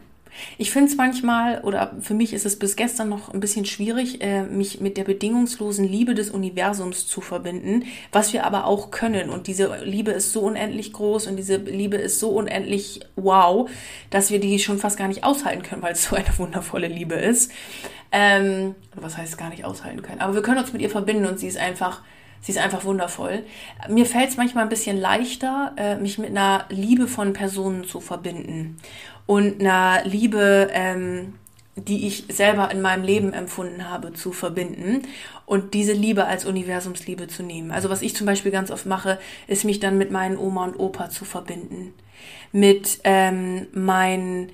Ich 0.58 0.72
finde 0.72 0.90
es 0.90 0.98
manchmal, 0.98 1.62
oder 1.62 1.96
für 2.00 2.14
mich 2.14 2.34
ist 2.34 2.46
es 2.46 2.58
bis 2.58 2.76
gestern 2.76 3.10
noch 3.10 3.34
ein 3.34 3.40
bisschen 3.40 3.66
schwierig, 3.66 4.22
äh, 4.22 4.44
mich 4.44 4.80
mit 4.80 4.98
der 4.98 5.04
bedingungslosen 5.04 5.88
Liebe 5.88 6.16
des 6.16 6.30
Universums 6.30 7.08
zu 7.08 7.22
verbinden, 7.22 7.86
was 8.12 8.34
wir 8.34 8.46
aber 8.46 8.66
auch 8.66 8.92
können. 8.92 9.30
Und 9.30 9.48
diese 9.48 9.84
Liebe 9.84 10.12
ist 10.12 10.32
so 10.32 10.42
unendlich 10.42 10.94
groß 10.94 11.28
und 11.28 11.36
diese 11.38 11.58
Liebe 11.58 11.98
ist 11.98 12.20
so 12.20 12.30
unendlich 12.30 13.02
wow, 13.16 13.70
dass 14.10 14.32
wir 14.32 14.40
die 14.40 14.60
schon 14.60 14.80
fast 14.80 14.98
gar 14.98 15.08
nicht 15.08 15.24
aushalten 15.24 15.64
können, 15.64 15.82
weil 15.82 15.94
es 15.94 16.04
so 16.10 16.16
eine 16.16 16.38
wundervolle 16.38 16.88
Liebe 16.88 17.16
ist. 17.16 17.52
Ähm, 18.12 18.76
was 18.96 19.18
heißt 19.18 19.38
gar 19.38 19.50
nicht 19.50 19.64
aushalten 19.64 20.02
können? 20.02 20.22
Aber 20.22 20.34
wir 20.34 20.42
können 20.42 20.60
uns 20.60 20.74
mit 20.74 20.82
ihr 20.82 20.90
verbinden 20.90 21.26
und 21.26 21.40
sie 21.40 21.48
ist 21.48 21.58
einfach 21.58 22.02
Sie 22.42 22.52
ist 22.52 22.58
einfach 22.58 22.84
wundervoll. 22.84 23.44
Mir 23.88 24.06
fällt 24.06 24.30
es 24.30 24.38
manchmal 24.38 24.64
ein 24.64 24.70
bisschen 24.70 25.00
leichter, 25.00 25.74
äh, 25.78 25.96
mich 25.96 26.18
mit 26.18 26.32
einer 26.32 26.66
Liebe 26.70 27.08
von 27.08 27.34
Personen 27.34 27.84
zu 27.84 28.00
verbinden 28.00 28.78
und 29.28 29.62
einer 29.62 30.04
Liebe, 30.06 30.70
ähm, 30.74 31.36
die 31.76 32.08
ich 32.08 32.26
selber 32.30 32.72
in 32.72 32.82
meinem 32.82 33.04
Leben 33.04 33.32
empfunden 33.32 33.90
habe, 33.90 34.14
zu 34.14 34.34
verbinden 34.34 35.04
und 35.46 35.74
diese 35.74 35.94
Liebe 35.94 36.26
als 36.26 36.46
Universumsliebe 36.46 37.28
zu 37.28 37.44
nehmen. 37.44 37.72
Also 37.72 37.90
was 37.90 38.02
ich 38.02 38.16
zum 38.16 38.28
Beispiel 38.28 38.52
ganz 38.52 38.72
oft 38.72 38.86
mache, 38.86 39.20
ist 39.48 39.64
mich 39.64 39.80
dann 39.80 39.98
mit 39.98 40.12
meinen 40.12 40.38
Oma 40.38 40.66
und 40.66 40.80
Opa 40.80 41.10
zu 41.10 41.24
verbinden, 41.24 41.94
mit 42.52 43.00
ähm, 43.04 43.68
meinen 43.74 44.52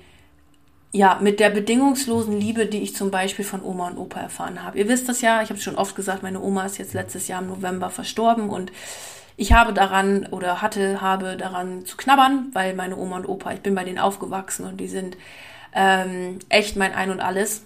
ja, 0.92 1.18
mit 1.20 1.38
der 1.38 1.50
bedingungslosen 1.50 2.38
Liebe, 2.38 2.66
die 2.66 2.82
ich 2.82 2.96
zum 2.96 3.10
Beispiel 3.10 3.44
von 3.44 3.62
Oma 3.62 3.88
und 3.88 3.98
Opa 3.98 4.20
erfahren 4.20 4.62
habe. 4.64 4.78
Ihr 4.78 4.88
wisst 4.88 5.08
das 5.08 5.20
ja, 5.20 5.42
ich 5.42 5.50
habe 5.50 5.60
schon 5.60 5.76
oft 5.76 5.94
gesagt, 5.94 6.22
meine 6.22 6.40
Oma 6.40 6.64
ist 6.64 6.78
jetzt 6.78 6.94
letztes 6.94 7.28
Jahr 7.28 7.42
im 7.42 7.48
November 7.48 7.90
verstorben 7.90 8.48
und 8.48 8.72
ich 9.36 9.52
habe 9.52 9.72
daran 9.72 10.26
oder 10.30 10.62
hatte, 10.62 11.00
habe 11.00 11.36
daran 11.36 11.84
zu 11.84 11.96
knabbern, 11.96 12.48
weil 12.54 12.74
meine 12.74 12.96
Oma 12.96 13.16
und 13.16 13.28
Opa, 13.28 13.52
ich 13.52 13.60
bin 13.60 13.74
bei 13.74 13.84
denen 13.84 13.98
aufgewachsen 13.98 14.66
und 14.66 14.78
die 14.78 14.88
sind 14.88 15.16
ähm, 15.74 16.38
echt 16.48 16.76
mein 16.76 16.94
Ein 16.94 17.10
und 17.10 17.20
Alles. 17.20 17.62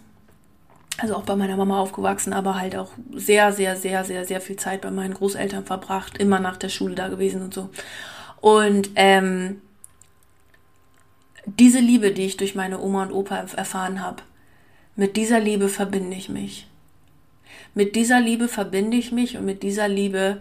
Also 0.98 1.16
auch 1.16 1.22
bei 1.22 1.36
meiner 1.36 1.56
Mama 1.56 1.80
aufgewachsen, 1.80 2.34
aber 2.34 2.60
halt 2.60 2.76
auch 2.76 2.90
sehr, 3.14 3.52
sehr, 3.52 3.76
sehr, 3.76 4.04
sehr, 4.04 4.26
sehr 4.26 4.40
viel 4.42 4.56
Zeit 4.56 4.82
bei 4.82 4.90
meinen 4.90 5.14
Großeltern 5.14 5.64
verbracht, 5.64 6.18
immer 6.18 6.38
nach 6.38 6.58
der 6.58 6.68
Schule 6.68 6.94
da 6.94 7.08
gewesen 7.08 7.40
und 7.40 7.54
so. 7.54 7.70
Und 8.42 8.90
ähm, 8.96 9.62
diese 11.46 11.80
Liebe, 11.80 12.12
die 12.12 12.26
ich 12.26 12.36
durch 12.36 12.54
meine 12.54 12.80
Oma 12.80 13.04
und 13.04 13.12
Opa 13.12 13.46
erfahren 13.56 14.00
habe, 14.00 14.22
mit 14.96 15.16
dieser 15.16 15.40
Liebe 15.40 15.68
verbinde 15.68 16.16
ich 16.16 16.28
mich. 16.28 16.68
Mit 17.74 17.96
dieser 17.96 18.20
Liebe 18.20 18.48
verbinde 18.48 18.96
ich 18.96 19.12
mich 19.12 19.36
und 19.36 19.44
mit 19.44 19.62
dieser 19.62 19.88
Liebe 19.88 20.40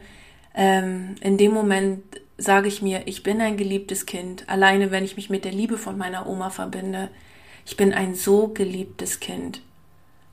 ähm, 0.53 1.15
in 1.21 1.37
dem 1.37 1.53
Moment 1.53 2.03
sage 2.37 2.67
ich 2.67 2.81
mir, 2.81 3.03
ich 3.05 3.23
bin 3.23 3.39
ein 3.39 3.57
geliebtes 3.57 4.05
Kind. 4.05 4.49
Alleine 4.49 4.91
wenn 4.91 5.05
ich 5.05 5.15
mich 5.15 5.29
mit 5.29 5.45
der 5.45 5.53
Liebe 5.53 5.77
von 5.77 5.97
meiner 5.97 6.27
Oma 6.27 6.49
verbinde, 6.49 7.09
ich 7.65 7.77
bin 7.77 7.93
ein 7.93 8.15
so 8.15 8.49
geliebtes 8.49 9.19
Kind. 9.19 9.61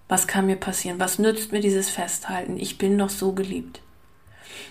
Was 0.09 0.26
kann 0.26 0.46
mir 0.46 0.57
passieren? 0.57 0.98
Was 0.98 1.18
nützt 1.18 1.52
mir 1.52 1.61
dieses 1.61 1.90
Festhalten? 1.90 2.57
Ich 2.59 2.78
bin 2.78 2.96
doch 2.96 3.11
so 3.11 3.33
geliebt. 3.33 3.81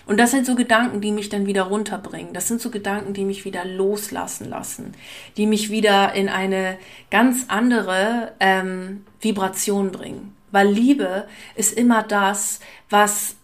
Und 0.06 0.18
das 0.18 0.30
sind 0.30 0.46
so 0.46 0.54
Gedanken, 0.54 1.00
die 1.00 1.12
mich 1.12 1.28
dann 1.28 1.46
wieder 1.46 1.62
runterbringen. 1.64 2.32
Das 2.32 2.48
sind 2.48 2.60
so 2.60 2.70
Gedanken, 2.70 3.14
die 3.14 3.24
mich 3.24 3.44
wieder 3.44 3.64
loslassen 3.64 4.48
lassen, 4.48 4.92
die 5.36 5.46
mich 5.46 5.70
wieder 5.70 6.14
in 6.14 6.28
eine 6.28 6.78
ganz 7.10 7.46
andere 7.48 8.32
ähm, 8.40 9.04
Vibration 9.20 9.90
bringen. 9.90 10.34
Weil 10.50 10.68
Liebe 10.68 11.26
ist 11.56 11.76
immer 11.76 12.02
das, 12.02 12.60
was 12.88 13.36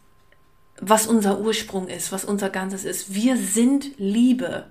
was 0.80 1.06
unser 1.06 1.40
Ursprung 1.40 1.88
ist, 1.88 2.12
was 2.12 2.24
unser 2.24 2.50
Ganzes 2.50 2.84
ist. 2.84 3.14
Wir 3.14 3.36
sind 3.36 3.92
Liebe. 3.96 4.66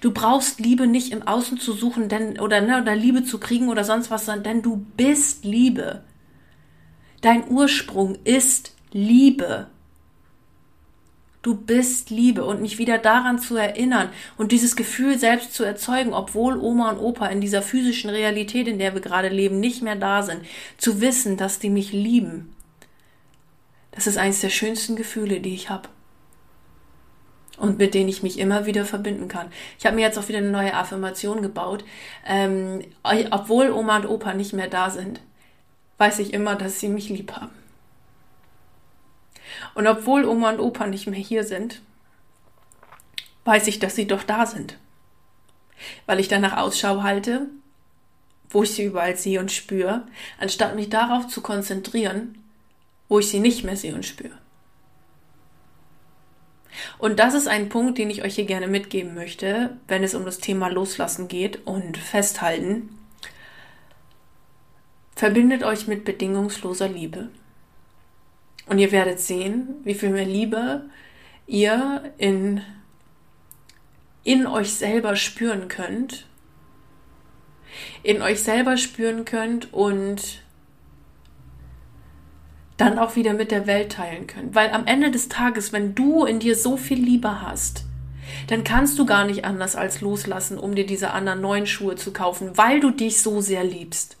Du 0.00 0.12
brauchst 0.12 0.60
Liebe 0.60 0.86
nicht 0.86 1.12
im 1.12 1.26
Außen 1.26 1.58
zu 1.58 1.72
suchen, 1.72 2.08
denn, 2.08 2.38
oder, 2.40 2.60
ne, 2.60 2.80
oder 2.80 2.94
Liebe 2.94 3.24
zu 3.24 3.38
kriegen 3.38 3.68
oder 3.68 3.84
sonst 3.84 4.10
was, 4.10 4.26
denn 4.26 4.62
du 4.62 4.84
bist 4.96 5.44
Liebe. 5.44 6.02
Dein 7.20 7.48
Ursprung 7.48 8.16
ist 8.24 8.74
Liebe. 8.92 9.68
Du 11.48 11.54
bist 11.54 12.10
Liebe 12.10 12.44
und 12.44 12.60
mich 12.60 12.76
wieder 12.76 12.98
daran 12.98 13.38
zu 13.38 13.56
erinnern 13.56 14.10
und 14.36 14.52
dieses 14.52 14.76
Gefühl 14.76 15.18
selbst 15.18 15.54
zu 15.54 15.64
erzeugen, 15.64 16.12
obwohl 16.12 16.58
Oma 16.58 16.90
und 16.90 16.98
Opa 16.98 17.26
in 17.28 17.40
dieser 17.40 17.62
physischen 17.62 18.10
Realität, 18.10 18.68
in 18.68 18.78
der 18.78 18.92
wir 18.92 19.00
gerade 19.00 19.30
leben, 19.30 19.58
nicht 19.58 19.80
mehr 19.80 19.96
da 19.96 20.22
sind, 20.22 20.42
zu 20.76 21.00
wissen, 21.00 21.38
dass 21.38 21.58
die 21.58 21.70
mich 21.70 21.92
lieben 21.92 22.54
das 23.98 24.06
ist 24.06 24.16
eines 24.16 24.40
der 24.40 24.50
schönsten 24.50 24.94
Gefühle, 24.94 25.40
die 25.40 25.54
ich 25.54 25.70
habe. 25.70 25.88
und 27.56 27.78
mit 27.78 27.94
denen 27.94 28.08
ich 28.08 28.22
mich 28.22 28.38
immer 28.38 28.66
wieder 28.66 28.84
verbinden 28.84 29.26
kann. 29.26 29.50
Ich 29.80 29.86
habe 29.86 29.96
mir 29.96 30.02
jetzt 30.02 30.16
auch 30.16 30.28
wieder 30.28 30.38
eine 30.38 30.50
neue 30.50 30.74
Affirmation 30.74 31.42
gebaut. 31.42 31.84
Ähm, 32.24 32.82
obwohl 33.32 33.72
Oma 33.72 33.96
und 33.96 34.06
Opa 34.06 34.34
nicht 34.34 34.52
mehr 34.52 34.68
da 34.68 34.90
sind, 34.90 35.20
weiß 35.96 36.20
ich 36.20 36.32
immer, 36.32 36.54
dass 36.54 36.78
sie 36.78 36.88
mich 36.88 37.08
lieb 37.08 37.32
haben. 37.32 37.50
Und 39.74 39.86
obwohl 39.86 40.24
Oma 40.24 40.50
und 40.50 40.60
Opa 40.60 40.86
nicht 40.86 41.06
mehr 41.06 41.20
hier 41.20 41.44
sind, 41.44 41.82
weiß 43.44 43.66
ich, 43.66 43.78
dass 43.78 43.94
sie 43.94 44.06
doch 44.06 44.22
da 44.22 44.46
sind. 44.46 44.76
Weil 46.06 46.20
ich 46.20 46.28
danach 46.28 46.56
Ausschau 46.56 47.02
halte, 47.02 47.46
wo 48.50 48.62
ich 48.62 48.72
sie 48.72 48.84
überall 48.84 49.16
sehe 49.16 49.40
und 49.40 49.52
spüre, 49.52 50.06
anstatt 50.38 50.74
mich 50.74 50.88
darauf 50.88 51.28
zu 51.28 51.40
konzentrieren, 51.40 52.42
wo 53.08 53.18
ich 53.18 53.28
sie 53.28 53.40
nicht 53.40 53.64
mehr 53.64 53.76
sehe 53.76 53.94
und 53.94 54.04
spüre. 54.04 54.36
Und 56.98 57.18
das 57.18 57.34
ist 57.34 57.48
ein 57.48 57.68
Punkt, 57.68 57.98
den 57.98 58.10
ich 58.10 58.22
euch 58.22 58.34
hier 58.34 58.44
gerne 58.44 58.68
mitgeben 58.68 59.14
möchte, 59.14 59.76
wenn 59.88 60.04
es 60.04 60.14
um 60.14 60.24
das 60.24 60.38
Thema 60.38 60.68
Loslassen 60.68 61.28
geht 61.28 61.66
und 61.66 61.96
Festhalten. 61.96 62.98
Verbindet 65.16 65.64
euch 65.64 65.88
mit 65.88 66.04
bedingungsloser 66.04 66.88
Liebe. 66.88 67.28
Und 68.68 68.78
ihr 68.78 68.92
werdet 68.92 69.18
sehen, 69.18 69.76
wie 69.84 69.94
viel 69.94 70.10
mehr 70.10 70.26
Liebe 70.26 70.84
ihr 71.46 72.12
in, 72.18 72.60
in 74.24 74.46
euch 74.46 74.74
selber 74.74 75.16
spüren 75.16 75.68
könnt. 75.68 76.26
In 78.02 78.20
euch 78.22 78.42
selber 78.42 78.76
spüren 78.76 79.24
könnt 79.24 79.72
und 79.72 80.42
dann 82.76 82.98
auch 82.98 83.16
wieder 83.16 83.32
mit 83.32 83.50
der 83.50 83.66
Welt 83.66 83.92
teilen 83.92 84.26
können. 84.26 84.54
Weil 84.54 84.70
am 84.70 84.86
Ende 84.86 85.10
des 85.10 85.28
Tages, 85.28 85.72
wenn 85.72 85.94
du 85.94 86.24
in 86.24 86.38
dir 86.38 86.54
so 86.54 86.76
viel 86.76 87.02
Liebe 87.02 87.40
hast, 87.40 87.84
dann 88.48 88.64
kannst 88.64 88.98
du 88.98 89.06
gar 89.06 89.24
nicht 89.24 89.44
anders 89.44 89.76
als 89.76 90.00
loslassen, 90.02 90.58
um 90.58 90.74
dir 90.74 90.86
diese 90.86 91.10
anderen 91.12 91.40
neuen 91.40 91.66
Schuhe 91.66 91.96
zu 91.96 92.12
kaufen, 92.12 92.56
weil 92.56 92.80
du 92.80 92.90
dich 92.90 93.20
so 93.22 93.40
sehr 93.40 93.64
liebst. 93.64 94.17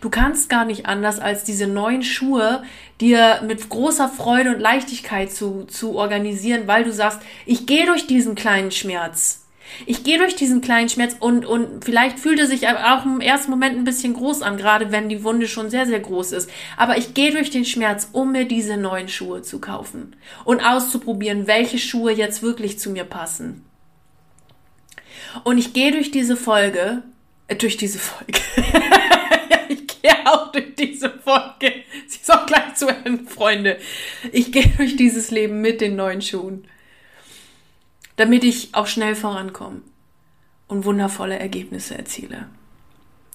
Du 0.00 0.10
kannst 0.10 0.48
gar 0.48 0.64
nicht 0.64 0.86
anders 0.86 1.20
als 1.20 1.44
diese 1.44 1.66
neuen 1.66 2.02
Schuhe 2.02 2.62
dir 3.00 3.42
mit 3.46 3.68
großer 3.68 4.08
Freude 4.08 4.54
und 4.54 4.60
Leichtigkeit 4.60 5.32
zu, 5.32 5.64
zu 5.64 5.96
organisieren, 5.96 6.66
weil 6.66 6.84
du 6.84 6.92
sagst, 6.92 7.20
ich 7.46 7.66
gehe 7.66 7.86
durch 7.86 8.06
diesen 8.06 8.34
kleinen 8.34 8.70
Schmerz. 8.70 9.46
Ich 9.86 10.02
gehe 10.04 10.18
durch 10.18 10.34
diesen 10.34 10.60
kleinen 10.60 10.88
Schmerz 10.88 11.16
und, 11.20 11.46
und 11.46 11.84
vielleicht 11.84 12.18
fühlt 12.18 12.38
er 12.38 12.46
sich 12.46 12.68
auch 12.68 13.04
im 13.04 13.20
ersten 13.20 13.50
Moment 13.50 13.76
ein 13.76 13.84
bisschen 13.84 14.14
groß 14.14 14.42
an, 14.42 14.56
gerade 14.56 14.90
wenn 14.90 15.08
die 15.08 15.22
Wunde 15.22 15.46
schon 15.46 15.70
sehr, 15.70 15.86
sehr 15.86 16.00
groß 16.00 16.32
ist. 16.32 16.50
Aber 16.76 16.98
ich 16.98 17.14
gehe 17.14 17.30
durch 17.30 17.50
den 17.50 17.64
Schmerz, 17.64 18.08
um 18.12 18.32
mir 18.32 18.46
diese 18.46 18.76
neuen 18.76 19.08
Schuhe 19.08 19.42
zu 19.42 19.60
kaufen 19.60 20.16
und 20.44 20.60
auszuprobieren, 20.60 21.46
welche 21.46 21.78
Schuhe 21.78 22.12
jetzt 22.12 22.42
wirklich 22.42 22.78
zu 22.78 22.90
mir 22.90 23.04
passen. 23.04 23.64
Und 25.44 25.58
ich 25.58 25.72
gehe 25.72 25.92
durch 25.92 26.10
diese 26.10 26.36
Folge, 26.36 27.02
äh, 27.46 27.54
durch 27.54 27.76
diese 27.76 27.98
Folge. 27.98 28.40
auch 30.30 30.52
durch 30.52 30.74
diese 30.76 31.10
Folge. 31.10 31.82
Sie 32.06 32.18
ist 32.20 32.32
auch 32.32 32.46
gleich 32.46 32.74
zu 32.74 32.88
Ende, 32.88 33.24
Freunde. 33.30 33.78
Ich 34.32 34.52
gehe 34.52 34.68
durch 34.76 34.96
dieses 34.96 35.30
Leben 35.30 35.60
mit 35.60 35.80
den 35.80 35.96
neuen 35.96 36.22
Schuhen 36.22 36.66
damit 38.20 38.44
ich 38.44 38.74
auch 38.74 38.86
schnell 38.86 39.14
vorankomme 39.14 39.80
und 40.68 40.84
wundervolle 40.84 41.38
Ergebnisse 41.38 41.96
erziele. 41.96 42.48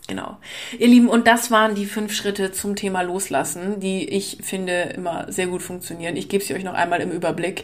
Genau. 0.08 0.38
Ihr 0.78 0.88
Lieben, 0.88 1.10
und 1.10 1.26
das 1.26 1.50
waren 1.50 1.74
die 1.74 1.88
fünf 1.88 2.14
Schritte 2.14 2.52
zum 2.52 2.76
Thema 2.76 3.02
Loslassen, 3.02 3.80
die 3.80 4.08
ich 4.08 4.38
finde 4.44 4.94
immer 4.96 5.32
sehr 5.32 5.48
gut 5.48 5.64
funktionieren. 5.64 6.16
Ich 6.16 6.30
gebe 6.30 6.44
sie 6.44 6.54
euch 6.54 6.64
noch 6.64 6.76
einmal 6.76 7.02
im 7.02 7.10
Überblick. 7.10 7.64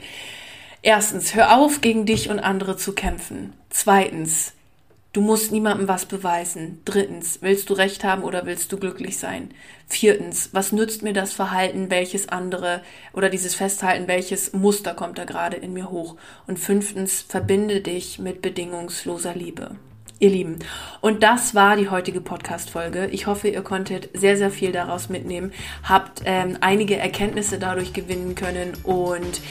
Erstens, 0.82 1.36
hör 1.36 1.56
auf, 1.56 1.82
gegen 1.82 2.08
dich 2.08 2.32
und 2.32 2.40
andere 2.40 2.76
zu 2.76 2.94
kämpfen. 2.94 3.54
Zweitens, 3.70 4.54
Du 5.14 5.20
musst 5.20 5.52
niemandem 5.52 5.90
was 5.90 6.06
beweisen. 6.06 6.80
Drittens, 6.86 7.40
willst 7.42 7.70
du 7.70 7.74
Recht 7.74 8.06
haben 8.06 8.24
oder 8.24 8.46
willst 8.46 8.72
du 8.72 8.78
glücklich 8.78 9.18
sein? 9.18 9.50
Viertens, 9.86 10.52
was 10.54 10.72
nützt 10.72 11.04
mir 11.04 11.12
das 11.12 11.34
Verhalten, 11.34 11.90
welches 11.90 12.30
andere 12.30 12.82
oder 13.12 13.30
dieses 13.30 13.54
Festhalten, 13.54 14.08
welches 14.08 14.54
Muster 14.54 14.94
kommt 14.94 15.18
da 15.18 15.26
gerade 15.26 15.58
in 15.58 15.74
mir 15.74 15.90
hoch? 15.90 16.16
Und 16.48 16.60
fünftens, 16.60 17.26
verbinde 17.28 17.82
dich 17.82 18.20
mit 18.20 18.42
bedingungsloser 18.42 19.36
Liebe. 19.36 19.76
Ihr 20.20 20.30
Lieben, 20.30 20.60
und 21.02 21.24
das 21.24 21.56
war 21.56 21.76
die 21.76 21.90
heutige 21.90 22.22
Podcast-Folge. 22.22 23.08
Ich 23.08 23.28
hoffe, 23.28 23.50
ihr 23.50 23.64
konntet 23.64 24.10
sehr, 24.14 24.38
sehr 24.38 24.52
viel 24.52 24.72
daraus 24.72 25.10
mitnehmen, 25.10 25.52
habt 25.84 26.22
ähm, 26.24 26.58
einige 26.62 26.96
Erkenntnisse 26.96 27.60
dadurch 27.60 27.92
gewinnen 27.92 28.36
können 28.36 28.74
und 28.84 29.42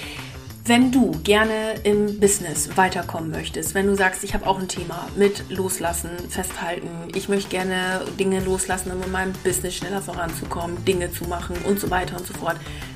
wenn 0.70 0.92
du 0.92 1.10
gerne 1.24 1.80
im 1.82 2.20
Business 2.20 2.76
weiterkommen 2.76 3.32
möchtest, 3.32 3.74
wenn 3.74 3.88
du 3.88 3.96
sagst, 3.96 4.22
ich 4.22 4.34
habe 4.34 4.46
auch 4.46 4.60
ein 4.60 4.68
Thema 4.68 5.08
mit 5.16 5.50
Loslassen, 5.50 6.10
Festhalten, 6.28 6.86
ich 7.12 7.28
möchte 7.28 7.50
gerne 7.50 8.02
Dinge 8.20 8.38
loslassen, 8.38 8.92
um 8.92 9.02
in 9.02 9.10
meinem 9.10 9.32
Business 9.42 9.74
schneller 9.74 10.00
voranzukommen, 10.00 10.84
Dinge 10.84 11.10
zu 11.10 11.24
machen 11.24 11.56
und 11.66 11.80
so 11.80 11.90
weiter 11.90 12.16
und 12.16 12.24
so 12.24 12.34
fort, 12.34 12.54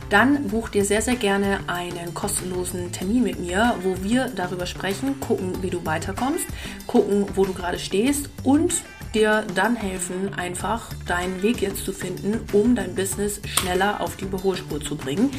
dann 0.08 0.46
buch 0.46 0.68
dir 0.68 0.84
sehr, 0.84 1.02
sehr 1.02 1.16
gerne 1.16 1.58
einen 1.66 2.14
kostenlosen 2.14 2.92
Termin 2.92 3.24
mit 3.24 3.40
mir, 3.40 3.74
wo 3.82 4.00
wir 4.04 4.28
darüber 4.28 4.66
sprechen, 4.66 5.18
gucken, 5.18 5.60
wie 5.60 5.70
du 5.70 5.84
weiterkommst, 5.84 6.46
gucken, 6.86 7.26
wo 7.34 7.44
du 7.44 7.54
gerade 7.54 7.80
stehst 7.80 8.30
und 8.44 8.72
dir 9.14 9.44
dann 9.56 9.74
helfen, 9.74 10.32
einfach 10.34 10.90
deinen 11.08 11.42
Weg 11.42 11.60
jetzt 11.60 11.84
zu 11.84 11.92
finden, 11.92 12.38
um 12.52 12.76
dein 12.76 12.94
Business 12.94 13.40
schneller 13.46 14.00
auf 14.00 14.14
die 14.14 14.26
Überholspur 14.26 14.80
zu 14.80 14.94
bringen. 14.94 15.32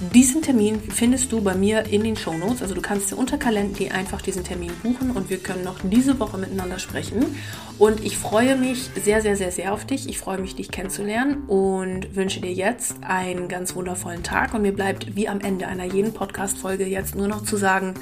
Diesen 0.00 0.40
Termin 0.40 0.80
findest 0.80 1.30
du 1.30 1.42
bei 1.42 1.54
mir 1.54 1.84
in 1.84 2.02
den 2.02 2.16
Show 2.16 2.32
Notes. 2.32 2.62
Also 2.62 2.74
du 2.74 2.80
kannst 2.80 3.10
dir 3.10 3.18
unter 3.18 3.36
Calendly 3.36 3.90
einfach 3.90 4.22
diesen 4.22 4.42
Termin 4.42 4.72
buchen 4.82 5.10
und 5.10 5.28
wir 5.28 5.36
können 5.36 5.62
noch 5.62 5.76
diese 5.82 6.18
Woche 6.18 6.38
miteinander 6.38 6.78
sprechen. 6.78 7.36
Und 7.78 8.02
ich 8.02 8.16
freue 8.16 8.56
mich 8.56 8.88
sehr, 9.04 9.20
sehr, 9.20 9.36
sehr, 9.36 9.52
sehr 9.52 9.74
auf 9.74 9.84
dich. 9.84 10.08
Ich 10.08 10.18
freue 10.18 10.38
mich, 10.38 10.56
dich 10.56 10.70
kennenzulernen 10.70 11.44
und 11.48 12.16
wünsche 12.16 12.40
dir 12.40 12.50
jetzt 12.50 12.96
einen 13.02 13.48
ganz 13.48 13.74
wundervollen 13.74 14.22
Tag. 14.22 14.54
Und 14.54 14.62
mir 14.62 14.74
bleibt 14.74 15.16
wie 15.16 15.28
am 15.28 15.40
Ende 15.40 15.68
einer 15.68 15.84
jeden 15.84 16.14
Podcast-Folge 16.14 16.86
jetzt 16.86 17.14
nur 17.14 17.28
noch 17.28 17.44
zu 17.44 17.58
sagen, 17.58 17.92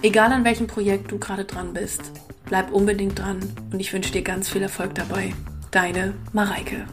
egal 0.00 0.32
an 0.32 0.44
welchem 0.44 0.68
Projekt 0.68 1.12
du 1.12 1.18
gerade 1.18 1.44
dran 1.44 1.74
bist, 1.74 2.00
bleib 2.46 2.72
unbedingt 2.72 3.18
dran 3.18 3.40
und 3.70 3.78
ich 3.78 3.92
wünsche 3.92 4.12
dir 4.12 4.22
ganz 4.22 4.48
viel 4.48 4.62
Erfolg 4.62 4.94
dabei. 4.94 5.34
Deine 5.70 6.14
Mareike. 6.32 6.86